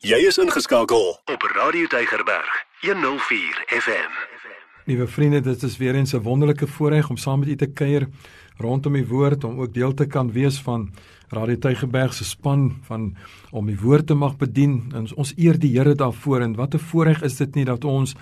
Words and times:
Jy 0.00 0.16
is 0.24 0.38
ingeskakel 0.40 1.10
op 1.28 1.42
Radio 1.52 1.84
Deigerberg 1.92 2.52
104 2.80 3.58
FM. 3.68 4.14
Liewe 4.88 5.06
vriende, 5.06 5.40
dit 5.44 5.62
is 5.62 5.76
weer 5.76 5.94
eens 5.94 6.14
'n 6.14 6.22
wonderlike 6.24 6.66
voorreg 6.66 7.10
om 7.10 7.16
saam 7.16 7.38
met 7.38 7.48
u 7.48 7.56
te 7.56 7.66
kuier 7.66 8.08
rondom 8.56 8.92
die 8.92 9.06
woord 9.06 9.44
om 9.44 9.60
ook 9.60 9.74
deel 9.74 9.94
te 9.94 10.06
kan 10.06 10.32
wees 10.32 10.60
van 10.60 10.92
Radio 11.28 11.58
Deigerberg 11.58 12.14
se 12.14 12.24
span 12.24 12.78
van 12.82 13.16
om 13.50 13.66
die 13.66 13.78
woord 13.80 14.06
te 14.06 14.14
mag 14.14 14.36
bedien. 14.36 14.92
En 14.94 15.14
ons 15.14 15.32
eer 15.36 15.58
die 15.58 15.78
Here 15.78 15.94
daarvoor 15.94 16.40
en 16.40 16.54
wat 16.54 16.74
'n 16.74 16.78
voorreg 16.78 17.22
is 17.22 17.36
dit 17.36 17.54
nie 17.54 17.64
dat 17.64 17.84
ons 17.84 18.14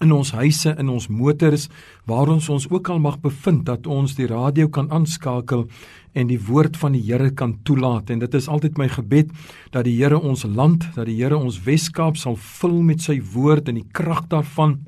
in 0.00 0.12
ons 0.12 0.32
huise, 0.36 0.74
in 0.78 0.88
ons 0.92 1.08
motors, 1.08 1.68
waar 2.04 2.28
ons 2.28 2.48
ons 2.52 2.66
ook 2.70 2.90
al 2.92 2.98
mag 3.00 3.20
bevind 3.22 3.64
dat 3.68 3.86
ons 3.86 4.16
die 4.18 4.28
radio 4.28 4.68
kan 4.68 4.90
aanskakel 4.92 5.66
en 6.16 6.28
die 6.30 6.40
woord 6.40 6.76
van 6.80 6.96
die 6.96 7.04
Here 7.04 7.30
kan 7.36 7.56
toelaat. 7.64 8.10
En 8.10 8.20
dit 8.20 8.34
is 8.34 8.48
altyd 8.48 8.78
my 8.80 8.88
gebed 8.92 9.32
dat 9.72 9.84
die 9.88 9.96
Here 9.96 10.20
ons 10.20 10.44
land, 10.44 10.88
dat 10.96 11.08
die 11.08 11.16
Here 11.20 11.36
ons 11.36 11.62
Weskaap 11.64 12.16
sal 12.20 12.36
vul 12.36 12.80
met 12.82 13.04
sy 13.04 13.20
woord 13.34 13.68
en 13.68 13.80
die 13.80 13.88
krag 13.92 14.26
daarvan 14.32 14.78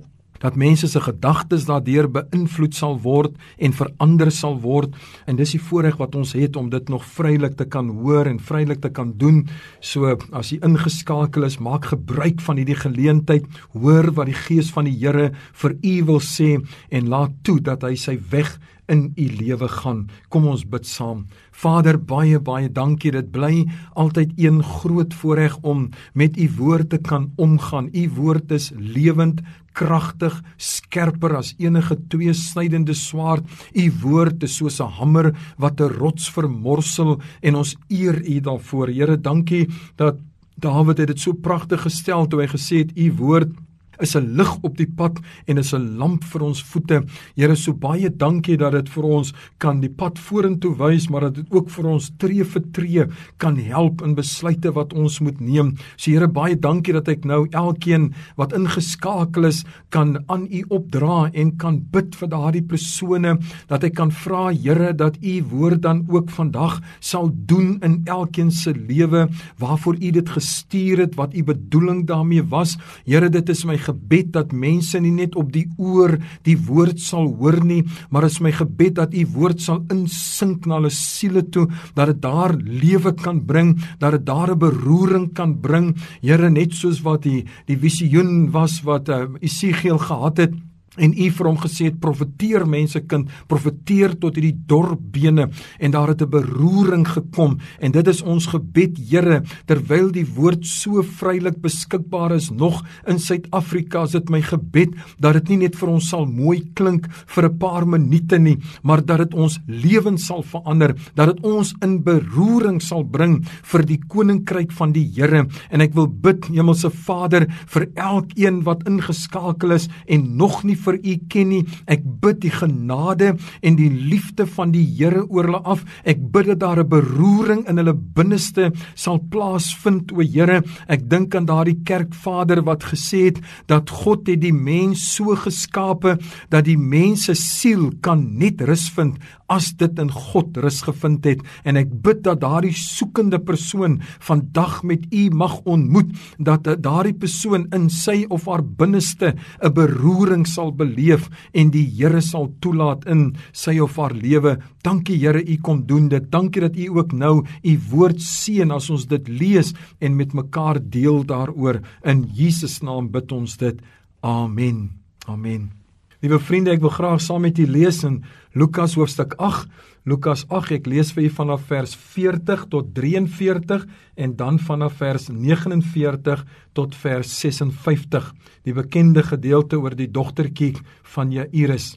dat 0.43 0.57
mense 0.57 0.89
se 0.89 1.01
gedagtes 1.01 1.67
daardeur 1.69 2.09
beïnvloed 2.13 2.75
sal 2.75 2.99
word 3.03 3.35
en 3.59 3.75
verander 3.75 4.31
sal 4.35 4.59
word 4.63 4.95
en 5.27 5.39
dis 5.39 5.55
die 5.57 5.63
voorreg 5.63 5.99
wat 6.01 6.15
ons 6.19 6.35
het 6.39 6.57
om 6.57 6.71
dit 6.71 6.89
nog 6.89 7.05
vrylik 7.05 7.57
te 7.59 7.67
kan 7.69 7.91
hoor 8.01 8.31
en 8.31 8.39
vrylik 8.39 8.81
te 8.83 8.91
kan 8.95 9.13
doen. 9.19 9.45
So 9.81 10.17
as 10.33 10.53
jy 10.53 10.61
ingeskakel 10.67 11.47
is, 11.49 11.59
maak 11.61 11.91
gebruik 11.93 12.43
van 12.45 12.61
hierdie 12.61 12.79
geleentheid, 12.79 13.47
hoor 13.75 14.13
wat 14.17 14.31
die 14.31 14.39
Gees 14.39 14.73
van 14.75 14.89
die 14.89 14.97
Here 14.99 15.31
vir 15.63 15.77
u 15.83 15.95
wil 16.11 16.21
sê 16.25 16.57
en 16.91 17.13
laat 17.13 17.35
toe 17.47 17.59
dat 17.65 17.85
hy 17.87 17.95
sy 17.99 18.19
weg 18.31 18.57
in 18.89 19.13
u 19.17 19.27
lewe 19.39 19.69
gaan. 19.69 20.07
Kom 20.29 20.47
ons 20.49 20.65
bid 20.69 20.87
saam. 20.87 21.27
Vader, 21.53 21.99
baie 21.99 22.41
baie 22.41 22.69
dankie. 22.73 23.13
Dit 23.13 23.31
bly 23.35 23.67
altyd 23.95 24.33
een 24.37 24.63
groot 24.65 25.15
voorreg 25.15 25.59
om 25.63 25.89
met 26.15 26.39
u 26.39 26.49
woord 26.57 26.91
te 26.91 26.99
kan 26.99 27.31
omgaan. 27.37 27.91
U 27.93 28.09
woord 28.17 28.53
is 28.53 28.71
lewend, 28.77 29.43
kragtig, 29.73 30.41
skerper 30.57 31.37
as 31.39 31.55
enige 31.59 31.99
tweesnydende 32.09 32.95
swaard. 32.95 33.45
U 33.75 33.91
woord 34.03 34.43
is 34.43 34.57
soos 34.57 34.81
'n 34.81 34.91
hamer 34.99 35.35
wat 35.59 35.81
'n 35.81 35.95
rots 35.99 36.31
vermorsel 36.31 37.21
en 37.43 37.55
ons 37.55 37.77
eer 37.89 38.23
u 38.25 38.41
daarvoor. 38.41 38.89
Here, 38.89 39.21
dankie 39.21 39.69
dat 39.97 40.17
Dawid 40.59 40.99
het 40.99 41.07
dit 41.07 41.21
so 41.21 41.33
pragtig 41.33 41.85
gestel 41.87 42.27
toe 42.27 42.41
hy 42.43 42.49
gesê 42.51 42.83
het 42.83 42.97
u 42.99 43.13
woord 43.21 43.53
is 44.01 44.17
'n 44.17 44.37
lig 44.37 44.53
op 44.63 44.77
die 44.77 44.87
pad 44.87 45.19
en 45.47 45.59
is 45.59 45.73
'n 45.75 45.99
lamp 45.99 46.25
vir 46.25 46.43
ons 46.43 46.63
voete. 46.63 47.05
Here, 47.37 47.57
so 47.57 47.73
baie 47.73 48.11
dankie 48.11 48.57
dat 48.57 48.73
dit 48.73 48.89
vir 48.89 49.05
ons 49.05 49.33
kan 49.59 49.81
die 49.81 49.91
pad 49.91 50.19
vorentoe 50.19 50.75
wys, 50.77 51.09
maar 51.09 51.21
dat 51.21 51.35
dit 51.35 51.47
ook 51.51 51.71
vir 51.71 51.87
ons 51.87 52.11
tree 52.19 52.45
vir 52.45 52.63
tree 52.73 53.07
kan 53.39 53.57
help 53.57 54.03
in 54.03 54.15
besluite 54.15 54.73
wat 54.73 54.93
ons 54.93 55.21
moet 55.21 55.41
neem. 55.41 55.77
So 55.97 56.11
Here, 56.11 56.29
baie 56.29 56.57
dankie 56.57 56.93
dat 56.93 57.09
ek 57.09 57.25
nou 57.25 57.47
elkeen 57.51 58.15
wat 58.37 58.53
ingeskakel 58.53 59.45
is 59.45 59.65
kan 59.91 60.25
aan 60.29 60.47
U 60.51 60.65
opdra 60.69 61.31
en 61.33 61.57
kan 61.57 61.81
bid 61.93 62.15
vir 62.15 62.29
daardie 62.29 62.63
persone 62.63 63.39
dat 63.69 63.85
ek 63.85 63.95
kan 63.95 64.11
vra 64.11 64.53
Here 64.53 64.93
dat 64.93 65.17
U 65.23 65.43
woord 65.51 65.83
dan 65.83 66.07
ook 66.09 66.31
vandag 66.31 66.81
sal 67.01 67.31
doen 67.33 67.79
in 67.83 68.03
elkeen 68.07 68.51
se 68.51 68.73
lewe 68.75 69.29
waarvoor 69.59 69.95
U 69.95 70.11
dit 70.11 70.29
gestuur 70.29 70.99
het, 70.99 71.15
wat 71.15 71.35
U 71.35 71.43
bedoeling 71.45 72.07
daarmee 72.07 72.43
was. 72.43 72.77
Here, 73.07 73.29
dit 73.29 73.49
is 73.49 73.65
my 73.65 73.77
gebed 73.89 74.33
dat 74.37 74.53
mense 74.53 75.01
nie 75.01 75.15
net 75.15 75.37
op 75.39 75.53
die 75.55 75.67
oor 75.77 76.17
die 76.47 76.57
woord 76.69 77.01
sal 77.03 77.31
hoor 77.39 77.61
nie, 77.65 77.83
maar 78.11 78.29
is 78.29 78.41
my 78.45 78.53
gebed 78.55 78.99
dat 79.01 79.15
u 79.15 79.25
woord 79.35 79.63
sal 79.65 79.83
insink 79.93 80.67
na 80.67 80.79
hulle 80.79 80.93
siele 80.95 81.45
toe, 81.49 81.67
dat 81.95 82.13
dit 82.13 82.23
daar 82.23 82.55
lewe 82.59 83.15
kan 83.17 83.43
bring, 83.49 83.77
dat 83.99 84.19
dit 84.19 84.27
daar 84.27 84.55
'n 84.55 84.59
beroering 84.59 85.33
kan 85.35 85.61
bring. 85.61 85.97
Here, 86.23 86.51
net 86.51 86.73
soos 86.73 87.03
wat 87.03 87.23
die 87.23 87.45
die 87.67 87.79
visioen 87.79 88.51
was 88.51 88.83
wat 88.83 89.09
uh, 89.09 89.27
Esegiel 89.41 89.99
gehad 89.99 90.37
het 90.37 90.68
en 90.97 91.13
u 91.13 91.31
vir 91.31 91.47
hom 91.47 91.59
gesê 91.61 91.89
het 91.91 92.01
profeteer 92.01 92.67
mense 92.67 93.01
kind 93.07 93.29
profeteer 93.51 94.17
tot 94.19 94.39
hierdie 94.39 94.57
dorp 94.69 95.01
bene. 95.13 95.49
En 95.79 95.91
daar 95.91 96.09
het 96.09 96.23
'n 96.23 96.31
beroering 96.31 97.07
gekom. 97.09 97.59
En 97.81 97.93
dit 97.93 98.09
is 98.09 98.23
ons 98.23 98.47
gebed 98.47 98.99
Here 98.99 99.43
terwyl 99.67 100.11
die 100.11 100.27
woord 100.27 100.67
so 100.67 101.03
vrylik 101.03 101.61
beskikbaar 101.61 102.33
is 102.33 102.51
nog 102.51 102.85
in 103.07 103.19
Suid-Afrika 103.19 104.03
is 104.03 104.11
dit 104.11 104.31
my 104.31 104.41
gebed 104.43 104.95
dat 105.19 105.33
dit 105.33 105.49
nie 105.49 105.57
net 105.57 105.77
vir 105.77 105.89
ons 105.89 106.09
sal 106.09 106.27
mooi 106.27 106.71
klink 106.75 107.07
vir 107.27 107.45
'n 107.45 107.59
paar 107.59 107.87
minute 107.87 108.39
nie 108.39 108.59
maar 108.83 109.05
dat 109.05 109.19
dit 109.19 109.35
ons 109.35 109.59
lewens 109.67 110.27
sal 110.27 110.43
verander 110.43 110.95
dat 111.15 111.27
dit 111.27 111.45
ons 111.45 111.75
in 111.83 112.03
beroering 112.03 112.83
sal 112.83 113.05
bring 113.05 113.45
vir 113.63 113.83
die 113.83 114.01
koninkryk 114.09 114.73
van 114.73 114.93
die 114.93 115.07
Here. 115.19 115.47
En 115.71 115.81
ek 115.81 115.95
wil 115.95 116.07
bid 116.07 116.47
Hemelse 116.47 116.91
Vader 116.91 117.47
vir 117.67 117.89
elkeen 117.95 118.63
wat 118.65 118.87
ingeskakel 118.89 119.73
is 119.73 119.89
en 120.07 120.37
nog 120.37 120.65
nie 120.65 120.77
vir 120.85 120.99
u 121.03 121.17
ken 121.29 121.49
nie. 121.49 121.65
Ek 121.87 122.03
bid 122.05 122.41
die 122.45 122.53
genade 122.55 123.35
en 123.63 123.77
die 123.77 123.91
liefde 123.91 124.47
van 124.47 124.73
die 124.75 124.85
Here 124.99 125.25
oor 125.29 125.45
hulle 125.49 125.63
af. 125.65 125.85
Ek 126.05 126.21
bid 126.33 126.47
dat 126.47 126.61
daar 126.61 126.81
'n 126.81 126.89
beroering 126.89 127.69
in 127.69 127.77
hulle 127.77 127.95
binneste 127.95 128.73
sal 128.95 129.19
plaasvind, 129.19 130.13
o 130.13 130.21
Here. 130.21 130.63
Ek 130.89 131.09
dink 131.09 131.35
aan 131.35 131.47
daardie 131.47 131.81
kerkvader 131.85 132.63
wat 132.63 132.85
gesê 132.85 133.27
het 133.27 133.41
dat 133.67 133.91
God 133.91 134.27
het 134.29 134.41
die 134.41 134.53
mens 134.53 135.15
so 135.15 135.35
geskape 135.35 136.19
dat 136.51 136.65
die 136.65 136.79
mens 136.79 137.27
se 137.29 137.35
siel 137.35 137.91
kan 138.05 138.25
net 138.39 138.63
rus 138.67 138.89
vind 138.95 139.19
as 139.49 139.71
dit 139.81 140.01
in 140.01 140.11
God 140.13 140.59
rus 140.61 140.83
gevind 140.85 141.25
het 141.29 141.43
en 141.69 141.79
ek 141.81 141.91
bid 142.05 142.23
dat 142.27 142.43
daardie 142.43 142.75
soekende 142.77 143.41
persoon 143.41 143.99
vandag 144.25 144.83
met 144.89 145.07
u 145.09 145.29
mag 145.33 145.59
ontmoet 145.65 146.13
dat 146.39 146.69
daardie 146.85 147.17
persoon 147.17 147.67
in 147.77 147.89
sy 147.93 148.27
of 148.29 148.47
haar 148.51 148.63
binneste 148.63 149.35
'n 149.35 149.73
beroering 149.73 150.47
sal 150.47 150.68
beleef 150.73 151.29
en 151.53 151.73
die 151.75 151.87
Here 151.99 152.21
sal 152.25 152.51
toelaat 152.61 153.07
in 153.09 153.37
sy 153.53 153.79
of 153.83 153.97
haar 153.97 154.15
lewe. 154.15 154.57
Dankie 154.85 155.19
Here, 155.19 155.43
U 155.43 155.57
kom 155.63 155.85
doen 155.87 156.09
dit. 156.09 156.31
Dankie 156.31 156.63
dat 156.65 156.77
U 156.77 156.89
ook 156.99 157.13
nou 157.13 157.45
U 157.63 157.79
woord 157.91 158.23
seën 158.23 158.71
as 158.75 158.91
ons 158.91 159.07
dit 159.09 159.29
lees 159.29 159.75
en 160.01 160.17
met 160.17 160.35
mekaar 160.35 160.81
deel 160.83 161.25
daaroor. 161.25 161.83
In 162.05 162.27
Jesus 162.35 162.81
naam 162.83 163.11
bid 163.11 163.33
ons 163.33 163.57
dit. 163.57 163.81
Amen. 164.21 164.89
Amen. 165.27 165.71
Liewe 166.19 166.41
vriende, 166.43 166.73
ek 166.75 166.81
wil 166.83 166.91
graag 166.91 167.21
saam 167.23 167.45
met 167.47 167.61
u 167.63 167.65
lees 167.71 168.01
in 168.03 168.17
Lukas 168.59 168.97
hoofstuk 168.99 169.37
8. 169.39 169.69
Lukas 170.11 170.41
8, 170.51 170.73
ek 170.81 170.89
lees 170.91 171.13
vir 171.15 171.29
u 171.29 171.31
vanaf 171.37 171.69
vers 171.69 171.93
40 171.95 172.65
tot 172.73 172.89
43 172.97 173.85
en 174.19 174.35
dan 174.41 174.59
vanaf 174.59 174.97
vers 174.99 175.29
49 175.31 176.43
tot 176.75 176.99
vers 177.05 177.37
56. 177.45 178.27
Die 178.67 178.75
bekende 178.75 179.23
gedeelte 179.23 179.79
oor 179.79 179.95
die 179.95 180.11
dogtertjie 180.11 180.73
van 181.15 181.31
Jairus. 181.31 181.93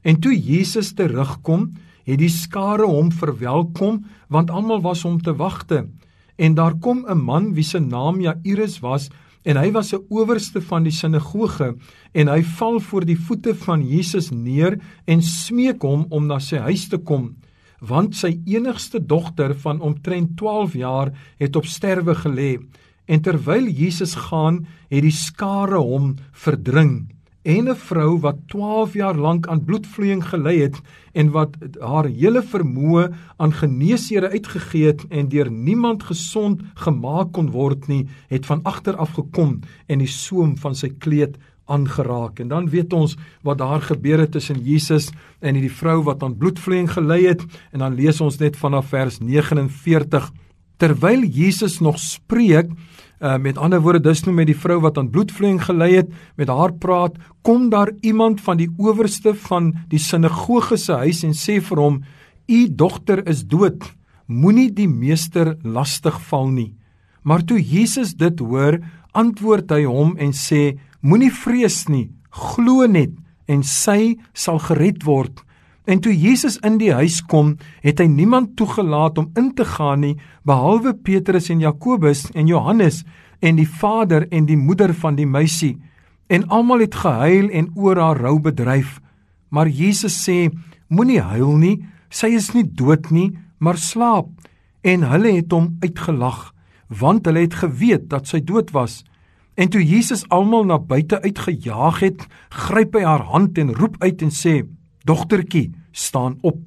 En 0.00 0.16
toe 0.16 0.32
Jesus 0.32 0.94
terugkom, 0.96 1.68
het 2.08 2.22
die 2.24 2.32
skare 2.32 2.88
hom 2.88 3.12
verwelkom 3.12 4.00
want 4.32 4.48
almal 4.48 4.80
was 4.80 5.04
om 5.04 5.20
te 5.20 5.36
wagte. 5.36 5.84
En 6.40 6.56
daar 6.56 6.80
kom 6.80 7.04
'n 7.04 7.20
man 7.20 7.52
wie 7.52 7.68
se 7.68 7.80
naam 7.80 8.22
Jairus 8.24 8.80
was 8.80 9.10
en 9.44 9.56
hy 9.56 9.70
was 9.72 9.92
'n 9.94 10.04
owerste 10.08 10.60
van 10.60 10.82
die 10.84 10.92
sinagoge 10.92 11.74
en 12.14 12.28
hy 12.28 12.42
val 12.42 12.80
voor 12.80 13.04
die 13.04 13.16
voete 13.16 13.54
van 13.54 13.82
Jesus 13.82 14.30
neer 14.30 14.80
en 15.06 15.22
smeek 15.22 15.82
hom 15.82 16.06
om 16.10 16.26
na 16.26 16.38
sy 16.38 16.56
huis 16.56 16.88
te 16.88 16.98
kom 16.98 17.36
want 17.80 18.16
sy 18.18 18.40
enigste 18.46 18.98
dogter 18.98 19.54
van 19.54 19.80
omtrent 19.80 20.36
12 20.36 20.74
jaar 20.74 21.12
het 21.38 21.56
op 21.56 21.66
sterwe 21.66 22.14
gelê. 22.14 22.58
En 23.06 23.22
terwyl 23.22 23.68
Jesus 23.70 24.14
gaan 24.28 24.66
het 24.90 25.02
die 25.02 25.14
skare 25.14 25.78
hom 25.78 26.16
verdring 26.32 27.08
en 27.48 27.68
'n 27.68 27.76
vrou 27.76 28.18
wat 28.20 28.36
12 28.46 28.92
jaar 28.92 29.16
lank 29.16 29.46
aan 29.46 29.64
bloedvloeiing 29.64 30.24
gely 30.24 30.58
het 30.60 30.80
en 31.12 31.30
wat 31.30 31.56
haar 31.80 32.04
hele 32.04 32.42
vermoë 32.42 33.08
aan 33.36 33.52
geneesere 33.52 34.28
uitgegee 34.28 34.86
het 34.86 35.06
en 35.08 35.28
deur 35.28 35.50
niemand 35.50 36.02
gesond 36.02 36.60
gemaak 36.74 37.32
kon 37.32 37.50
word 37.50 37.86
nie, 37.88 38.06
het 38.28 38.46
van 38.46 38.60
agter 38.62 38.96
af 38.96 39.10
gekom 39.10 39.60
en 39.86 39.98
die 39.98 40.12
soem 40.12 40.56
van 40.56 40.74
sy 40.74 40.88
kleed 40.98 41.38
aangeraak. 41.64 42.38
En 42.38 42.48
dan 42.48 42.68
weet 42.68 42.92
ons 42.92 43.16
wat 43.42 43.58
daar 43.58 43.80
gebeur 43.80 44.18
het 44.18 44.32
tussen 44.32 44.60
Jesus 44.62 45.10
en 45.40 45.54
hierdie 45.54 45.72
vrou 45.72 46.02
wat 46.02 46.22
aan 46.22 46.36
bloedvloeiing 46.36 46.90
gely 46.92 47.24
het 47.26 47.44
en 47.72 47.78
dan 47.78 47.94
lees 47.94 48.20
ons 48.20 48.38
net 48.38 48.56
vanaf 48.56 48.88
vers 48.88 49.18
49 49.18 50.30
terwyl 50.76 51.24
Jesus 51.24 51.80
nog 51.80 51.98
spreek 51.98 52.70
Uh, 53.18 53.34
met 53.42 53.58
ander 53.58 53.80
woorde, 53.82 53.98
dis 54.06 54.20
nou 54.26 54.34
met 54.36 54.46
die 54.46 54.56
vrou 54.56 54.76
wat 54.84 54.98
aan 55.00 55.10
bloedvloeiing 55.10 55.58
gely 55.66 55.88
het, 55.96 56.10
met 56.38 56.50
haar 56.54 56.70
praat, 56.78 57.16
kom 57.42 57.66
daar 57.72 57.90
iemand 58.06 58.40
van 58.40 58.60
die 58.60 58.68
owerste 58.78 59.32
van 59.48 59.72
die 59.90 59.98
sinagoge 59.98 60.78
se 60.78 61.00
huis 61.02 61.24
en 61.26 61.34
sê 61.34 61.58
vir 61.58 61.82
hom: 61.82 61.96
"U 62.46 62.60
dogter 62.70 63.24
is 63.26 63.42
dood. 63.42 63.82
Moenie 64.26 64.70
die 64.70 64.88
meester 64.88 65.56
lastig 65.64 66.20
val 66.30 66.46
nie." 66.48 66.76
Maar 67.22 67.42
toe 67.42 67.58
Jesus 67.58 68.14
dit 68.14 68.38
hoor, 68.38 68.78
antwoord 69.12 69.70
hy 69.70 69.82
hom 69.84 70.14
en 70.16 70.30
sê: 70.32 70.78
"Moenie 71.00 71.32
vrees 71.32 71.88
nie, 71.88 72.10
glo 72.30 72.86
net 72.86 73.10
en 73.48 73.62
sy 73.62 74.16
sal 74.32 74.58
gered 74.58 75.02
word." 75.02 75.42
En 75.88 76.02
toe 76.04 76.12
Jesus 76.12 76.58
in 76.66 76.76
die 76.76 76.92
huis 76.92 77.22
kom, 77.24 77.54
het 77.80 78.02
hy 78.02 78.06
niemand 78.12 78.58
toegelaat 78.60 79.16
om 79.18 79.30
in 79.40 79.54
te 79.56 79.64
gaan 79.64 80.02
nie 80.04 80.18
behalwe 80.44 80.92
Petrus 80.92 81.48
en 81.48 81.62
Jakobus 81.64 82.26
en 82.36 82.50
Johannes 82.50 83.06
en 83.40 83.56
die 83.56 83.68
vader 83.68 84.26
en 84.28 84.44
die 84.44 84.58
moeder 84.60 84.92
van 84.92 85.16
die 85.16 85.26
meisie 85.26 85.78
en 86.28 86.44
almal 86.52 86.84
het 86.84 86.98
gehuil 87.00 87.48
en 87.56 87.70
oor 87.74 87.96
haar 87.96 88.20
rou 88.20 88.36
bedryf. 88.44 88.98
Maar 89.48 89.68
Jesus 89.72 90.16
sê: 90.20 90.50
Moenie 90.92 91.22
huil 91.24 91.56
nie, 91.56 91.76
sy 92.12 92.34
is 92.36 92.52
nie 92.52 92.66
dood 92.68 93.08
nie, 93.10 93.32
maar 93.58 93.80
slaap. 93.80 94.28
En 94.84 95.08
hulle 95.08 95.32
het 95.38 95.52
hom 95.52 95.78
uitgelag, 95.80 96.50
want 96.88 97.24
hulle 97.26 97.46
het 97.46 97.56
geweet 97.64 98.08
dat 98.12 98.28
sy 98.28 98.42
dood 98.44 98.74
was. 98.76 99.02
En 99.56 99.72
toe 99.72 99.80
Jesus 99.80 100.26
almal 100.28 100.68
na 100.68 100.78
buite 100.78 101.16
uitgejaag 101.24 102.04
het, 102.04 102.28
gryp 102.52 102.94
hy 102.94 103.08
haar 103.08 103.24
hand 103.32 103.58
en 103.58 103.72
roep 103.74 103.96
uit 104.04 104.22
en 104.22 104.30
sê: 104.30 104.62
"Dogtertjie, 105.08 105.72
staan 105.98 106.38
op." 106.40 106.58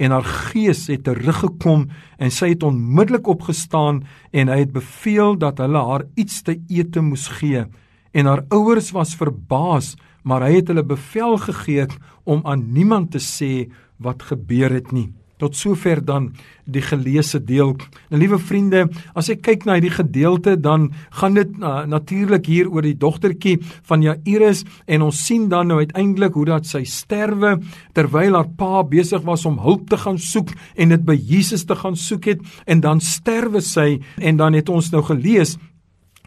En 0.00 0.10
haar 0.10 0.24
gees 0.24 0.86
het 0.88 1.04
teruggekom 1.04 1.88
en 2.16 2.30
sy 2.32 2.54
het 2.54 2.62
onmiddellik 2.62 3.26
opgestaan 3.26 4.04
en 4.32 4.48
hy 4.48 4.58
het 4.64 4.72
beveel 4.72 5.36
dat 5.38 5.60
hulle 5.60 5.82
haar 5.84 6.04
iets 6.14 6.42
te 6.42 6.56
eet 6.68 6.96
moes 7.00 7.28
gee. 7.28 7.66
En 8.10 8.26
haar 8.26 8.44
ouers 8.48 8.90
was 8.90 9.14
verbaas, 9.14 9.96
maar 10.22 10.42
hy 10.42 10.54
het 10.60 10.68
hulle 10.72 10.84
bevel 10.84 11.36
gegee 11.36 11.86
om 12.24 12.40
aan 12.44 12.72
niemand 12.72 13.10
te 13.10 13.20
sê 13.20 13.68
wat 13.96 14.22
gebeur 14.22 14.72
het 14.72 14.92
nie. 14.92 15.10
Tot 15.40 15.56
sover 15.56 16.02
dan 16.04 16.30
die 16.70 16.82
geleesde 16.84 17.40
deel. 17.44 17.74
En 18.10 18.20
liewe 18.20 18.38
vriende, 18.38 18.84
as 19.18 19.30
ek 19.32 19.42
kyk 19.46 19.64
na 19.66 19.78
hierdie 19.78 19.94
gedeelte, 19.94 20.56
dan 20.60 20.90
gaan 21.18 21.38
dit 21.38 21.56
uh, 21.58 21.82
natuurlik 21.88 22.46
hier 22.50 22.70
oor 22.70 22.86
die 22.86 22.96
dogtertjie 22.98 23.56
van 23.88 24.04
Jairus 24.04 24.62
en 24.86 25.06
ons 25.08 25.24
sien 25.26 25.48
dan 25.50 25.70
nou 25.70 25.80
uiteindelik 25.80 26.36
hoe 26.36 26.46
dat 26.52 26.68
sy 26.68 26.84
sterwe 26.88 27.56
terwyl 27.96 28.38
haar 28.38 28.52
pa 28.58 28.84
besig 28.86 29.24
was 29.26 29.46
om 29.48 29.58
hulp 29.64 29.88
te 29.90 29.98
gaan 30.00 30.20
soek 30.20 30.52
en 30.76 30.94
dit 30.94 31.04
by 31.06 31.16
Jesus 31.16 31.66
te 31.66 31.76
gaan 31.78 31.98
soek 31.98 32.30
het 32.34 32.46
en 32.70 32.84
dan 32.84 33.02
sterwe 33.02 33.62
sy 33.64 33.98
en 34.20 34.38
dan 34.40 34.56
het 34.58 34.70
ons 34.70 34.92
nou 34.94 35.02
gelees 35.06 35.56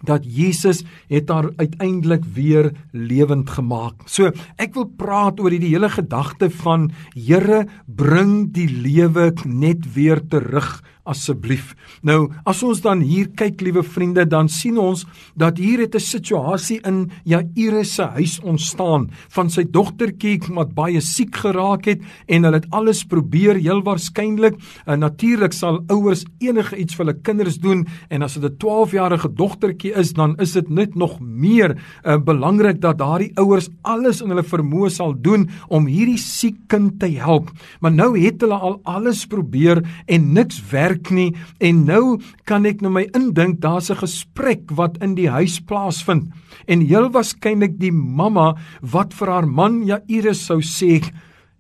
dat 0.06 0.26
Jesus 0.28 0.84
het 1.12 1.30
haar 1.32 1.50
uiteindelik 1.56 2.26
weer 2.36 2.72
lewend 2.92 3.50
gemaak. 3.50 4.06
So, 4.06 4.32
ek 4.58 4.76
wil 4.78 4.90
praat 5.00 5.40
oor 5.40 5.54
hierdie 5.54 5.74
hele 5.74 5.90
gedagte 5.90 6.50
van 6.64 6.92
Here, 7.16 7.66
bring 7.88 8.52
die 8.54 8.70
lewe 8.70 9.32
net 9.46 9.94
weer 9.96 10.22
terug 10.28 10.82
asseblief. 11.04 11.74
Nou, 12.02 12.32
as 12.48 12.62
ons 12.64 12.82
dan 12.84 13.02
hier 13.04 13.30
kyk, 13.36 13.62
liewe 13.62 13.84
vriende, 13.84 14.26
dan 14.30 14.50
sien 14.52 14.78
ons 14.80 15.06
dat 15.40 15.58
hier 15.58 15.80
het 15.80 15.96
'n 15.96 16.00
situasie 16.00 16.80
in 16.88 17.12
Jairus 17.26 17.96
se 17.96 18.04
huis 18.04 18.40
ontstaan 18.40 19.10
van 19.30 19.50
sy 19.50 19.64
dogtertjie 19.64 20.40
wat 20.54 20.74
baie 20.74 21.02
siek 21.02 21.36
geraak 21.36 21.86
het 21.86 22.02
en 22.28 22.44
hulle 22.44 22.56
het 22.56 22.70
alles 22.72 23.04
probeer, 23.04 23.56
heel 23.56 23.84
waarskynlik. 23.84 24.56
Uh, 24.88 24.96
Natuurlik 24.96 25.54
sal 25.54 25.84
ouers 25.88 26.26
enige 26.40 26.78
iets 26.78 26.96
vir 26.96 27.06
hulle 27.06 27.22
kinders 27.22 27.58
doen 27.58 27.88
en 28.10 28.22
as 28.22 28.34
dit 28.34 28.44
'n 28.44 28.58
12-jarige 28.58 29.34
dogtertjie 29.34 29.94
is, 29.94 30.14
dan 30.14 30.38
is 30.40 30.54
dit 30.54 30.70
net 30.70 30.96
nog 30.96 31.20
meer 31.20 31.78
uh, 32.06 32.18
belangrik 32.18 32.82
dat 32.82 32.98
daardie 32.98 33.32
ouers 33.36 33.70
alles 33.82 34.22
in 34.22 34.30
hulle 34.30 34.44
vermoë 34.44 34.90
sal 34.90 35.14
doen 35.22 35.50
om 35.68 35.86
hierdie 35.86 36.18
siek 36.18 36.56
kind 36.68 37.00
te 37.00 37.08
help. 37.08 37.52
Maar 37.82 37.92
nou 37.92 38.20
het 38.20 38.42
hulle 38.42 38.56
al 38.56 38.80
alles 38.84 39.26
probeer 39.26 39.84
en 40.06 40.34
niks 40.34 40.62
werk 40.72 40.93
werk 40.94 41.12
nie. 41.12 41.34
En 41.60 41.86
nou 41.88 42.20
kan 42.46 42.66
ek 42.66 42.82
nou 42.82 42.92
my 42.94 43.08
indink 43.16 43.62
daar's 43.62 43.90
'n 43.90 44.02
gesprek 44.06 44.72
wat 44.72 44.98
in 45.02 45.16
die 45.16 45.30
huis 45.30 45.60
plaasvind. 45.60 46.32
En 46.68 46.80
heel 46.82 47.10
waarskynlik 47.10 47.80
die 47.80 47.92
mamma 47.92 48.56
wat 48.82 49.14
vir 49.14 49.28
haar 49.28 49.48
man 49.48 49.86
Jairus 49.86 50.46
sou 50.46 50.62
sê 50.62 51.02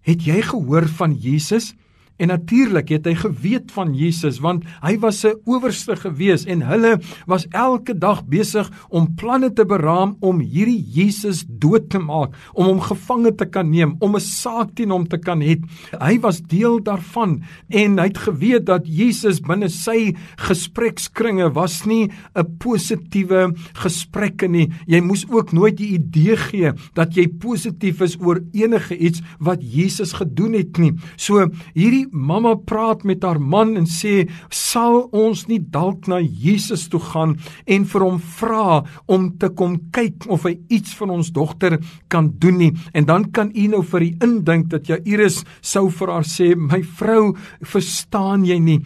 het 0.01 0.21
jy 0.25 0.41
gehoor 0.41 0.87
van 0.87 1.13
Jesus 1.13 1.73
En 2.21 2.29
natuurlik 2.29 2.91
het 2.93 3.07
hy 3.09 3.15
geweet 3.17 3.71
van 3.73 3.95
Jesus 3.97 4.37
want 4.43 4.67
hy 4.83 4.93
was 5.01 5.23
'n 5.25 5.33
owerste 5.49 5.95
gewees 5.95 6.45
en 6.45 6.61
hulle 6.61 6.99
was 7.25 7.47
elke 7.49 7.97
dag 7.97 8.25
besig 8.25 8.69
om 8.89 9.15
planne 9.15 9.53
te 9.53 9.65
beraam 9.65 10.15
om 10.19 10.39
hierdie 10.39 10.85
Jesus 10.93 11.43
dood 11.47 11.89
te 11.89 11.99
maak, 11.99 12.35
om 12.53 12.65
hom 12.65 12.81
gevange 12.81 13.35
te 13.35 13.45
kan 13.45 13.69
neem, 13.69 13.95
om 13.99 14.15
'n 14.15 14.19
saak 14.19 14.75
teen 14.75 14.91
hom 14.91 15.07
te 15.07 15.17
kan 15.17 15.41
hê. 15.41 15.57
Hy 15.99 16.19
was 16.19 16.41
deel 16.41 16.79
daarvan 16.83 17.43
en 17.69 17.97
hy 17.97 18.07
het 18.07 18.17
geweet 18.17 18.65
dat 18.65 18.85
Jesus 18.85 19.41
binne 19.41 19.69
sy 19.69 20.15
gesprekskringe 20.37 21.53
was 21.53 21.85
nie 21.85 22.09
'n 22.35 22.57
positiewe 22.57 23.55
gesprekke 23.73 24.47
nie. 24.47 24.71
Jy 24.85 25.01
moes 25.01 25.25
ook 25.29 25.51
nooit 25.51 25.77
die 25.77 25.93
idee 25.93 26.37
gee 26.37 26.71
dat 26.93 27.15
jy 27.15 27.27
positief 27.27 28.01
is 28.01 28.17
oor 28.19 28.39
enige 28.53 28.97
iets 28.97 29.21
wat 29.39 29.59
Jesus 29.61 30.13
gedoen 30.13 30.53
het 30.53 30.77
nie. 30.77 30.93
So 31.17 31.49
hierdie 31.73 32.02
mamma 32.11 32.55
praat 32.55 33.03
met 33.03 33.23
haar 33.23 33.39
man 33.39 33.77
en 33.77 33.85
sê, 33.85 34.29
"Sal 34.49 35.09
ons 35.11 35.47
nie 35.47 35.59
dalk 35.59 36.07
na 36.07 36.19
Jesus 36.19 36.87
toe 36.87 36.99
gaan 36.99 37.37
en 37.67 37.85
vir 37.85 38.01
hom 38.01 38.19
vra 38.19 38.83
om 39.07 39.37
te 39.37 39.49
kom 39.49 39.79
kyk 39.91 40.25
of 40.27 40.43
hy 40.43 40.57
iets 40.69 40.93
vir 40.93 41.11
ons 41.11 41.31
dogter 41.31 41.79
kan 42.07 42.33
doen 42.39 42.57
nie?" 42.57 42.73
En 42.93 43.05
dan 43.05 43.31
kan 43.31 43.51
u 43.55 43.67
nou 43.67 43.83
vir 43.83 44.01
u 44.01 44.15
indink 44.21 44.69
dat 44.69 44.87
Jairus 44.87 45.43
sou 45.61 45.89
vir 45.89 46.07
haar 46.07 46.23
sê, 46.23 46.55
"My 46.55 46.81
vrou, 46.81 47.35
verstaan 47.61 48.45
jy 48.45 48.59
nie 48.59 48.81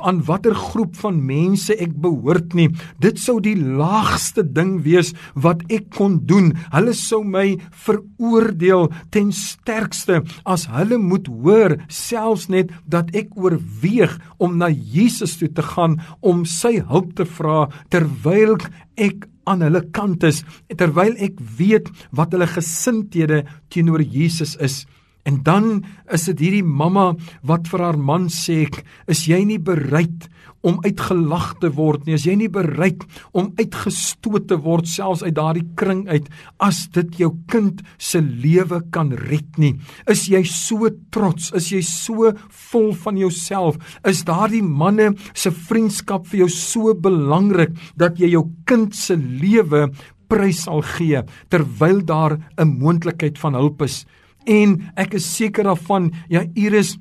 aan 0.00 0.22
watter 0.24 0.54
groep 0.54 0.96
van 0.96 1.26
mense 1.26 1.74
ek 1.78 1.94
behoort 2.00 2.54
nie? 2.54 2.68
Dit 2.98 3.18
sou 3.18 3.40
die 3.40 3.56
laagste 3.56 4.42
ding 4.42 4.82
wees 4.82 5.12
wat 5.34 5.62
ek 5.70 5.90
kon 5.96 6.18
doen. 6.26 6.52
Hulle 6.72 6.94
sou 6.94 7.22
my 7.24 7.56
veroordeel 7.84 8.88
ten 9.14 9.30
sterkste 9.32 10.22
as 10.44 10.66
hulle 10.72 10.98
moet 10.98 11.28
hoor 11.28 11.76
selfs 11.88 12.48
net 12.48 12.57
net 12.58 12.74
dat 12.90 13.14
ek 13.16 13.32
oorweeg 13.38 14.18
om 14.42 14.58
na 14.60 14.68
Jesus 14.68 15.38
toe 15.40 15.48
te 15.48 15.64
gaan 15.64 15.98
om 16.20 16.44
sy 16.48 16.78
hulp 16.90 17.14
te 17.18 17.26
vra 17.38 17.66
terwyl 17.92 18.58
ek 18.98 19.28
aan 19.48 19.64
hulle 19.64 19.82
kant 19.96 20.26
is 20.28 20.42
terwyl 20.76 21.14
ek 21.24 21.40
weet 21.58 21.88
wat 22.12 22.34
hulle 22.36 22.48
gesindhede 22.50 23.44
teenoor 23.72 24.04
Jesus 24.04 24.56
is. 24.60 24.82
En 25.28 25.42
dan 25.44 25.84
is 26.14 26.26
dit 26.30 26.46
hierdie 26.46 26.64
mamma 26.64 27.12
wat 27.46 27.68
vir 27.68 27.84
haar 27.84 27.98
man 28.00 28.28
sê 28.32 28.64
is 29.10 29.26
jy 29.28 29.42
nie 29.48 29.60
bereid 29.60 30.28
om 30.66 30.78
uitgelag 30.84 31.52
te 31.62 31.70
word 31.74 32.06
nie, 32.06 32.16
as 32.18 32.26
jy 32.26 32.34
nie 32.38 32.50
bereid 32.52 33.04
om 33.36 33.52
uitgestoot 33.58 34.48
te 34.50 34.58
word 34.64 34.88
selfs 34.90 35.22
uit 35.22 35.36
daardie 35.36 35.66
kring 35.78 36.06
uit 36.10 36.26
as 36.64 36.84
dit 36.94 37.20
jou 37.22 37.30
kind 37.50 37.82
se 37.98 38.20
lewe 38.20 38.80
kan 38.94 39.12
red 39.28 39.58
nie. 39.60 39.74
Is 40.10 40.26
jy 40.30 40.42
so 40.48 40.90
trots? 41.14 41.52
Is 41.56 41.70
jy 41.72 41.82
so 41.86 42.32
vol 42.70 42.92
van 43.04 43.18
jouself? 43.20 43.78
Is 44.08 44.24
daardie 44.28 44.64
manne 44.64 45.12
se 45.32 45.52
vriendskap 45.54 46.26
vir 46.28 46.44
jou 46.44 46.52
so 46.52 46.94
belangrik 46.94 47.76
dat 47.98 48.18
jy 48.18 48.34
jou 48.34 48.48
kind 48.68 48.94
se 48.96 49.16
lewe 49.16 49.88
prys 50.28 50.66
sal 50.66 50.82
gee 50.96 51.22
terwyl 51.48 52.02
daar 52.04 52.38
'n 52.58 52.78
moontlikheid 52.78 53.38
van 53.38 53.54
hulp 53.54 53.82
is? 53.82 54.04
En 54.46 54.90
ek 54.96 55.14
is 55.14 55.36
seker 55.36 55.64
daarvan, 55.64 56.12
ja 56.28 56.44
Iris 56.54 56.96